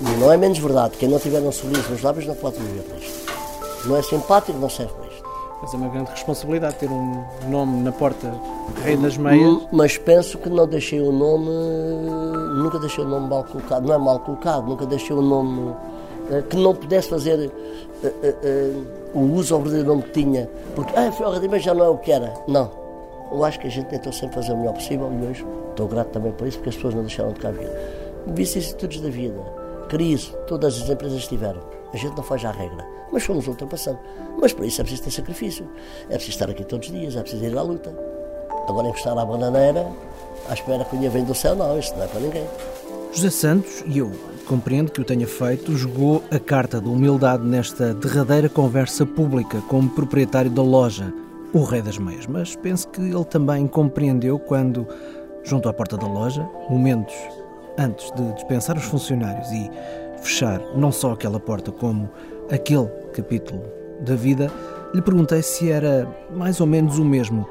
e 0.00 0.18
não 0.18 0.32
é 0.32 0.36
menos 0.36 0.58
verdade, 0.58 0.96
quem 0.96 1.08
não 1.08 1.18
tiver 1.18 1.40
um 1.40 1.52
sorriso 1.52 1.90
nos 1.90 2.02
lábios 2.02 2.26
não 2.26 2.34
pode 2.34 2.56
viver 2.56 2.82
por 2.82 2.98
isto. 2.98 3.20
Não 3.86 3.96
é 3.96 4.02
simpático, 4.02 4.58
não 4.58 4.70
serve 4.70 4.92
para 4.94 5.06
isto. 5.06 5.22
Mas 5.62 5.74
é 5.74 5.76
uma 5.76 5.88
grande 5.88 6.10
responsabilidade 6.10 6.76
ter 6.76 6.90
um 6.90 7.22
nome 7.48 7.82
na 7.82 7.92
porta 7.92 8.32
Rei 8.82 8.96
das 8.96 9.18
Meias. 9.18 9.58
Mas 9.70 9.98
penso 9.98 10.38
que 10.38 10.48
não 10.48 10.66
deixei 10.66 11.00
o 11.02 11.12
nome, 11.12 11.50
nunca 12.62 12.78
deixei 12.78 13.04
o 13.04 13.06
nome 13.06 13.28
mal 13.28 13.44
colocado, 13.44 13.86
não 13.86 13.94
é 13.94 13.98
mal 13.98 14.20
colocado, 14.20 14.66
nunca 14.66 14.86
deixei 14.86 15.14
o 15.14 15.20
nome 15.20 15.74
eh, 16.30 16.42
que 16.48 16.56
não 16.56 16.74
pudesse 16.74 17.10
fazer 17.10 17.52
eh, 18.02 18.12
eh, 18.22 18.34
eh, 18.42 18.72
o 19.12 19.20
uso 19.20 19.54
ao 19.54 19.60
verdadeiro 19.60 19.88
nome 19.90 20.02
que 20.04 20.12
tinha, 20.12 20.48
porque 20.74 20.96
ah, 20.96 21.12
foi 21.12 21.26
ao 21.26 21.32
Radimé 21.32 21.58
já 21.58 21.74
não 21.74 21.84
é 21.84 21.88
o 21.90 21.98
que 21.98 22.10
era. 22.10 22.32
Não. 22.48 22.79
Eu 23.30 23.44
acho 23.44 23.60
que 23.60 23.66
a 23.66 23.70
gente 23.70 23.86
tentou 23.86 24.12
sempre 24.12 24.36
fazer 24.36 24.52
o 24.52 24.56
melhor 24.56 24.74
possível 24.74 25.10
e 25.12 25.26
hoje 25.26 25.46
estou 25.70 25.86
grato 25.86 26.08
também 26.08 26.32
por 26.32 26.46
isso, 26.46 26.58
porque 26.58 26.70
as 26.70 26.76
pessoas 26.76 26.94
não 26.94 27.02
deixaram 27.02 27.32
de 27.32 27.40
cá 27.40 27.50
vir. 27.50 27.68
Vicissitudes 28.26 29.00
da 29.00 29.08
vida, 29.08 29.40
crise, 29.88 30.34
todas 30.46 30.80
as 30.80 30.88
empresas 30.88 31.26
tiveram. 31.26 31.60
A 31.92 31.96
gente 31.96 32.16
não 32.16 32.22
foge 32.22 32.46
à 32.46 32.50
regra, 32.50 32.86
mas 33.12 33.24
fomos 33.24 33.46
ultrapassando. 33.46 33.98
Mas 34.40 34.52
para 34.52 34.66
isso 34.66 34.80
é 34.80 34.84
preciso 34.84 35.04
ter 35.04 35.10
sacrifício, 35.10 35.68
é 36.04 36.14
preciso 36.14 36.32
estar 36.32 36.50
aqui 36.50 36.64
todos 36.64 36.88
os 36.88 36.94
dias, 36.94 37.16
é 37.16 37.22
preciso 37.22 37.44
ir 37.44 37.56
à 37.56 37.62
luta. 37.62 37.96
Agora 38.68 38.88
encostar 38.88 39.16
à 39.16 39.24
bananeira, 39.24 39.86
à 40.48 40.54
espera 40.54 40.84
que 40.84 40.90
o 40.90 40.96
dinheiro 40.96 41.12
venha 41.12 41.26
do 41.26 41.34
céu, 41.34 41.56
não, 41.56 41.78
isto 41.78 41.96
não 41.96 42.04
é 42.04 42.08
para 42.08 42.20
ninguém. 42.20 42.46
José 43.12 43.30
Santos, 43.30 43.82
e 43.86 43.98
eu 43.98 44.12
compreendo 44.46 44.90
que 44.90 45.00
o 45.00 45.04
tenha 45.04 45.26
feito, 45.26 45.76
jogou 45.76 46.22
a 46.30 46.38
carta 46.38 46.80
da 46.80 46.88
humildade 46.88 47.44
nesta 47.44 47.94
derradeira 47.94 48.48
conversa 48.48 49.06
pública 49.06 49.60
como 49.68 49.90
proprietário 49.90 50.50
da 50.50 50.62
loja, 50.62 51.12
o 51.52 51.64
Rei 51.64 51.82
das 51.82 51.98
Meias. 51.98 52.26
Mas 52.26 52.56
penso 52.56 52.88
que 52.88 53.00
ele 53.00 53.24
também 53.24 53.66
compreendeu 53.66 54.38
quando, 54.38 54.86
junto 55.42 55.68
à 55.68 55.72
porta 55.72 55.96
da 55.96 56.06
loja, 56.06 56.48
momentos 56.68 57.14
antes 57.78 58.10
de 58.12 58.32
dispensar 58.34 58.76
os 58.76 58.84
funcionários 58.84 59.50
e 59.50 59.70
fechar 60.22 60.60
não 60.74 60.92
só 60.92 61.12
aquela 61.12 61.40
porta 61.40 61.72
como 61.72 62.08
aquele 62.50 62.86
capítulo 63.12 63.62
da 64.00 64.14
vida, 64.14 64.50
lhe 64.94 65.02
perguntei 65.02 65.42
se 65.42 65.70
era 65.70 66.06
mais 66.30 66.60
ou 66.60 66.66
menos 66.66 66.98
o 66.98 67.04
mesmo 67.04 67.48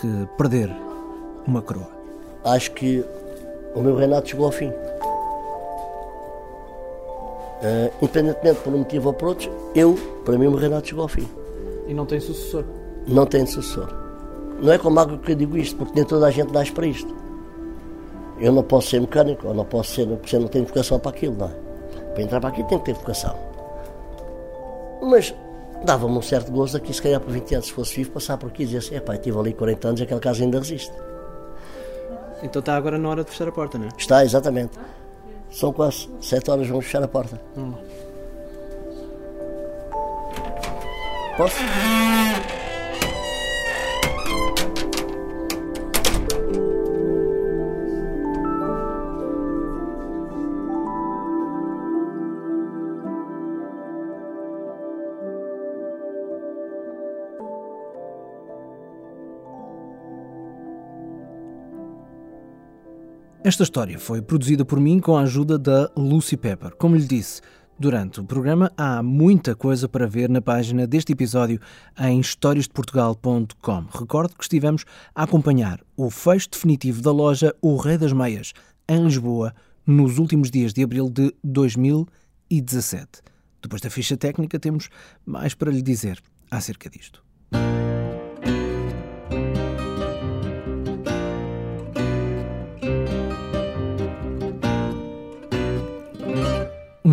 que 0.00 0.28
perder 0.36 0.70
uma 1.46 1.62
coroa. 1.62 1.88
Acho 2.44 2.72
que 2.72 3.04
o 3.74 3.80
meu 3.80 3.94
reinado 3.96 4.28
chegou 4.28 4.46
ao 4.46 4.52
fim. 4.52 4.72
Eh, 7.62 7.90
independentemente 8.00 8.60
por 8.60 8.72
um 8.72 8.78
motivo 8.78 9.08
ou 9.08 9.14
por 9.14 9.28
outro, 9.28 9.50
eu, 9.74 9.94
para 10.24 10.38
mim, 10.38 10.46
o 10.46 10.50
meu 10.50 10.58
reinado 10.58 10.86
chegou 10.86 11.02
ao 11.02 11.08
fim. 11.08 11.28
E 11.86 11.92
não 11.92 12.06
tem 12.06 12.18
sucessor. 12.18 12.64
Não 13.10 13.26
tem 13.26 13.44
sucessor. 13.44 13.88
Não 14.62 14.72
é 14.72 14.78
com 14.78 14.88
mágoa 14.88 15.18
que 15.18 15.32
eu 15.32 15.36
digo 15.36 15.56
isto, 15.56 15.76
porque 15.76 15.92
nem 15.94 16.04
toda 16.04 16.26
a 16.26 16.30
gente 16.30 16.52
nasce 16.52 16.70
para 16.70 16.86
isto. 16.86 17.12
Eu 18.38 18.52
não 18.52 18.62
posso 18.62 18.88
ser 18.88 19.00
mecânico, 19.00 19.48
ou 19.48 19.54
não 19.54 19.64
posso 19.64 19.94
ser, 19.94 20.06
porque 20.06 20.36
eu 20.36 20.40
não 20.40 20.48
tenho 20.48 20.64
vocação 20.64 20.98
para 20.98 21.10
aquilo, 21.10 21.36
não 21.36 21.46
é? 21.46 21.50
Para 22.14 22.22
entrar 22.22 22.40
para 22.40 22.50
aqui 22.50 22.62
tem 22.64 22.78
que 22.78 22.84
ter 22.84 22.94
vocação. 22.94 23.36
Mas 25.02 25.34
dava-me 25.84 26.16
um 26.16 26.22
certo 26.22 26.52
gozo 26.52 26.76
aqui, 26.76 26.92
se 26.94 27.02
calhar 27.02 27.20
por 27.20 27.32
20 27.32 27.54
anos, 27.54 27.66
se 27.66 27.72
fosse 27.72 27.96
vivo, 27.96 28.12
passar 28.12 28.36
por 28.36 28.48
aqui 28.48 28.62
e 28.62 28.66
dizer 28.66 28.78
assim: 28.78 28.94
epá, 28.94 29.14
estive 29.14 29.38
ali 29.38 29.52
40 29.52 29.88
anos 29.88 30.00
e 30.00 30.04
aquela 30.04 30.20
casa 30.20 30.42
ainda 30.42 30.58
resiste. 30.58 30.92
Então 32.42 32.60
está 32.60 32.76
agora 32.76 32.96
na 32.96 33.08
hora 33.08 33.24
de 33.24 33.30
fechar 33.30 33.48
a 33.48 33.52
porta, 33.52 33.76
não 33.76 33.86
é? 33.86 33.90
Está, 33.98 34.24
exatamente. 34.24 34.78
São 35.50 35.72
quase 35.72 36.08
7 36.20 36.50
horas, 36.50 36.68
vamos 36.68 36.84
fechar 36.84 37.02
a 37.02 37.08
porta. 37.08 37.40
Posso? 41.36 41.56
Esta 63.50 63.64
história 63.64 63.98
foi 63.98 64.22
produzida 64.22 64.64
por 64.64 64.78
mim 64.78 65.00
com 65.00 65.16
a 65.16 65.22
ajuda 65.22 65.58
da 65.58 65.90
Lucy 65.96 66.36
Pepper. 66.36 66.72
Como 66.76 66.94
lhe 66.94 67.04
disse, 67.04 67.42
durante 67.76 68.20
o 68.20 68.24
programa 68.24 68.70
há 68.76 69.02
muita 69.02 69.56
coisa 69.56 69.88
para 69.88 70.06
ver 70.06 70.28
na 70.28 70.40
página 70.40 70.86
deste 70.86 71.14
episódio 71.14 71.60
em 71.98 72.20
historiasdeportugal.com. 72.20 73.86
Recordo 73.92 74.36
que 74.36 74.44
estivemos 74.44 74.84
a 75.12 75.24
acompanhar 75.24 75.80
o 75.96 76.08
fecho 76.10 76.48
definitivo 76.48 77.02
da 77.02 77.10
loja 77.10 77.52
O 77.60 77.76
Rei 77.76 77.98
das 77.98 78.12
Meias, 78.12 78.52
em 78.88 79.02
Lisboa, 79.02 79.52
nos 79.84 80.18
últimos 80.18 80.48
dias 80.48 80.72
de 80.72 80.84
abril 80.84 81.10
de 81.10 81.34
2017. 81.42 83.20
Depois 83.60 83.82
da 83.82 83.90
ficha 83.90 84.16
técnica, 84.16 84.60
temos 84.60 84.88
mais 85.26 85.54
para 85.54 85.72
lhe 85.72 85.82
dizer 85.82 86.20
acerca 86.52 86.88
disto. 86.88 87.20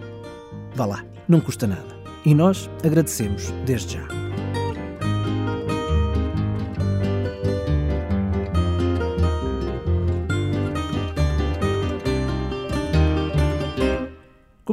Vá 0.76 0.86
lá, 0.86 1.04
não 1.28 1.40
custa 1.40 1.66
nada. 1.66 1.94
E 2.24 2.32
nós 2.32 2.70
agradecemos 2.84 3.52
desde 3.66 3.94
já. 3.94 4.23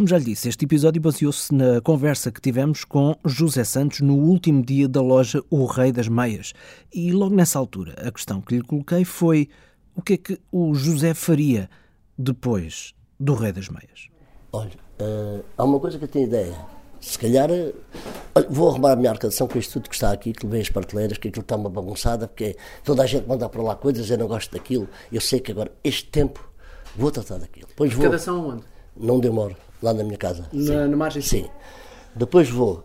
Como 0.02 0.10
já 0.10 0.18
lhe 0.18 0.26
disse, 0.26 0.50
este 0.50 0.66
episódio 0.66 1.00
baseou-se 1.00 1.54
na 1.54 1.80
conversa 1.80 2.32
que 2.32 2.42
tivemos 2.42 2.84
com 2.84 3.16
José 3.24 3.64
Santos 3.64 4.02
no 4.02 4.16
último 4.16 4.66
dia 4.66 4.88
da 4.88 5.00
loja 5.00 5.44
O 5.48 5.64
Rei 5.68 5.92
das 5.92 6.08
Meias. 6.08 6.54
E 6.92 7.12
logo 7.12 7.36
nessa 7.36 7.60
altura, 7.60 7.94
a 8.04 8.12
questão 8.12 8.42
que 8.42 8.56
lhe 8.56 8.64
coloquei 8.64 9.06
foi 9.06 9.48
o 9.96 10.02
que 10.02 10.14
é 10.14 10.18
que 10.18 10.40
o 10.52 10.74
José 10.74 11.14
faria 11.14 11.70
depois 12.18 12.96
do 13.20 13.36
Rei 13.36 13.52
das 13.52 13.70
Meias? 13.70 14.10
Olha, 14.52 14.72
uh, 15.00 15.46
há 15.56 15.64
uma 15.64 15.80
coisa 15.80 16.00
que 16.00 16.06
eu 16.06 16.10
tenho 16.10 16.26
ideia. 16.26 16.56
Se 17.00 17.20
calhar, 17.20 17.52
uh, 17.52 17.72
olha, 18.34 18.48
vou 18.50 18.70
arrumar 18.70 18.94
a 18.94 18.96
minha 18.96 19.12
arcação 19.12 19.48
com 19.48 19.60
isto 19.60 19.74
tudo 19.74 19.88
que 19.88 19.94
está 19.94 20.12
aqui, 20.12 20.34
que 20.34 20.44
levei 20.48 20.62
as 20.62 20.70
prateleiras, 20.70 21.20
que 21.20 21.28
aquilo 21.28 21.44
está 21.44 21.56
uma 21.56 21.70
bagunçada, 21.70 22.28
porque 22.28 22.58
toda 22.84 23.04
a 23.04 23.06
gente 23.06 23.28
manda 23.28 23.48
para 23.48 23.62
lá 23.62 23.76
coisas, 23.76 24.10
eu 24.10 24.18
não 24.18 24.28
gosto 24.28 24.52
daquilo. 24.52 24.90
Eu 25.12 25.22
sei 25.22 25.40
que 25.40 25.52
agora, 25.52 25.72
este 25.84 26.10
tempo, 26.10 26.44
vou 26.96 27.12
tratar 27.12 27.38
daquilo. 27.38 27.68
Depois 27.68 27.94
vou, 27.94 28.06
Escadação 28.06 28.50
onde? 28.50 28.71
Não 28.96 29.20
demoro, 29.20 29.56
lá 29.82 29.94
na 29.94 30.04
minha 30.04 30.18
casa. 30.18 30.48
Na, 30.52 30.88
na 30.88 30.98
margem. 30.98 31.22
Sim. 31.22 31.50
Depois 32.16 32.50
vou, 32.50 32.84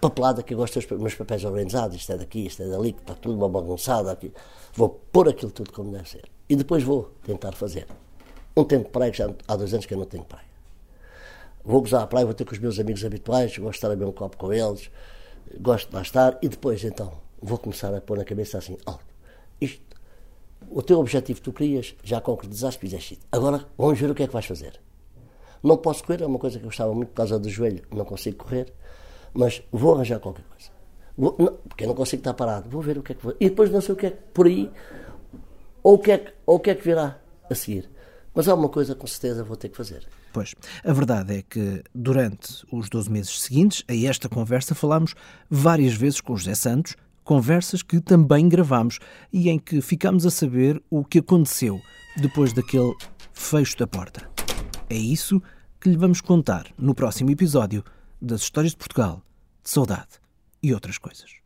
papelada, 0.00 0.42
que 0.42 0.54
eu 0.54 0.58
gosto 0.58 0.80
dos 0.80 0.98
meus 0.98 1.14
papéis 1.14 1.44
organizados, 1.44 1.96
isto 1.96 2.12
é 2.12 2.16
daqui, 2.16 2.46
isto 2.46 2.62
é 2.62 2.68
dali, 2.68 2.92
que 2.92 3.00
está 3.00 3.14
tudo 3.14 3.36
uma 3.36 3.48
bagunçada 3.48 4.10
aqui. 4.10 4.32
Vou 4.74 4.88
pôr 4.88 5.28
aquilo 5.28 5.50
tudo 5.50 5.72
como 5.72 5.92
deve 5.92 6.08
ser. 6.08 6.24
E 6.48 6.56
depois 6.56 6.82
vou 6.82 7.10
tentar 7.22 7.52
fazer. 7.52 7.86
Um 8.56 8.64
tempo 8.64 8.86
de 8.86 8.90
praia, 8.90 9.10
que 9.10 9.18
já 9.18 9.30
há 9.46 9.56
dois 9.56 9.72
anos 9.72 9.86
que 9.86 9.94
eu 9.94 9.98
não 9.98 10.06
tenho 10.06 10.24
praia. 10.24 10.52
Vou 11.64 11.80
gozar 11.80 12.02
à 12.02 12.06
praia, 12.06 12.26
vou 12.26 12.34
ter 12.34 12.44
com 12.44 12.52
os 12.52 12.58
meus 12.58 12.78
amigos 12.78 13.04
habituais, 13.04 13.56
gosto 13.56 13.70
de 13.70 13.76
estar 13.76 13.86
a 13.88 13.90
beber 13.90 14.06
um 14.06 14.12
copo 14.12 14.36
com 14.36 14.52
eles, 14.52 14.90
gosto 15.60 15.88
de 15.88 15.94
lá 15.94 16.02
estar, 16.02 16.38
e 16.42 16.48
depois 16.48 16.82
então 16.84 17.12
vou 17.40 17.56
começar 17.56 17.94
a 17.94 18.00
pôr 18.00 18.18
na 18.18 18.24
cabeça 18.24 18.58
assim, 18.58 18.76
alto, 18.84 19.04
isto, 19.60 19.82
o 20.70 20.82
teu 20.82 20.98
objetivo 20.98 21.38
que 21.38 21.44
tu 21.44 21.52
querias, 21.52 21.94
já 22.02 22.20
concretizaste, 22.20 22.80
fizeste 22.80 23.14
isto. 23.14 23.26
Agora 23.30 23.64
vamos 23.78 23.98
ver 23.98 24.10
o 24.10 24.14
que 24.14 24.22
é 24.22 24.26
que 24.26 24.32
vais 24.32 24.46
fazer. 24.46 24.80
Não 25.62 25.76
posso 25.76 26.02
correr, 26.04 26.22
é 26.22 26.26
uma 26.26 26.38
coisa 26.38 26.58
que 26.58 26.64
eu 26.64 26.68
gostava 26.68 26.92
muito 26.94 27.10
por 27.10 27.16
causa 27.16 27.38
do 27.38 27.48
joelho, 27.48 27.82
não 27.94 28.04
consigo 28.04 28.38
correr, 28.38 28.72
mas 29.32 29.62
vou 29.70 29.94
arranjar 29.94 30.18
qualquer 30.18 30.44
coisa. 30.44 30.70
Vou, 31.16 31.36
não, 31.38 31.52
porque 31.68 31.84
eu 31.84 31.88
não 31.88 31.94
consigo 31.94 32.20
estar 32.20 32.34
parado, 32.34 32.68
vou 32.68 32.82
ver 32.82 32.98
o 32.98 33.02
que 33.02 33.12
é 33.12 33.14
que 33.14 33.22
vou. 33.22 33.36
E 33.38 33.48
depois 33.48 33.70
não 33.70 33.80
sei 33.80 33.94
o 33.94 33.96
que 33.96 34.06
é 34.06 34.10
que 34.10 34.22
por 34.34 34.46
aí, 34.46 34.70
ou 35.82 35.94
o 35.94 35.98
que 35.98 36.10
é 36.10 36.18
que, 36.18 36.32
ou 36.46 36.56
o 36.56 36.60
que, 36.60 36.70
é 36.70 36.74
que 36.74 36.82
virá 36.82 37.18
a 37.48 37.54
seguir. 37.54 37.88
Mas 38.34 38.48
há 38.48 38.54
uma 38.54 38.68
coisa 38.68 38.94
com 38.94 39.06
certeza 39.06 39.44
vou 39.44 39.56
ter 39.56 39.68
que 39.68 39.76
fazer. 39.76 40.06
Pois, 40.32 40.54
a 40.82 40.92
verdade 40.92 41.38
é 41.38 41.42
que 41.42 41.82
durante 41.94 42.64
os 42.72 42.88
12 42.88 43.10
meses 43.10 43.42
seguintes 43.42 43.84
a 43.86 43.94
esta 43.94 44.28
conversa 44.28 44.74
falámos 44.74 45.14
várias 45.50 45.92
vezes 45.92 46.20
com 46.20 46.36
José 46.36 46.54
Santos, 46.54 46.96
conversas 47.22 47.82
que 47.82 48.00
também 48.00 48.48
gravámos 48.48 48.98
e 49.32 49.50
em 49.50 49.58
que 49.58 49.80
ficámos 49.82 50.24
a 50.24 50.30
saber 50.30 50.82
o 50.90 51.04
que 51.04 51.18
aconteceu 51.18 51.80
depois 52.16 52.52
daquele 52.52 52.94
fecho 53.34 53.76
da 53.76 53.86
porta. 53.86 54.31
É 54.92 54.98
isso 54.98 55.42
que 55.80 55.88
lhe 55.88 55.96
vamos 55.96 56.20
contar 56.20 56.66
no 56.76 56.94
próximo 56.94 57.30
episódio 57.30 57.82
das 58.20 58.42
Histórias 58.42 58.72
de 58.72 58.76
Portugal, 58.76 59.22
de 59.64 59.70
Saudade 59.70 60.20
e 60.62 60.74
outras 60.74 60.98
coisas. 60.98 61.41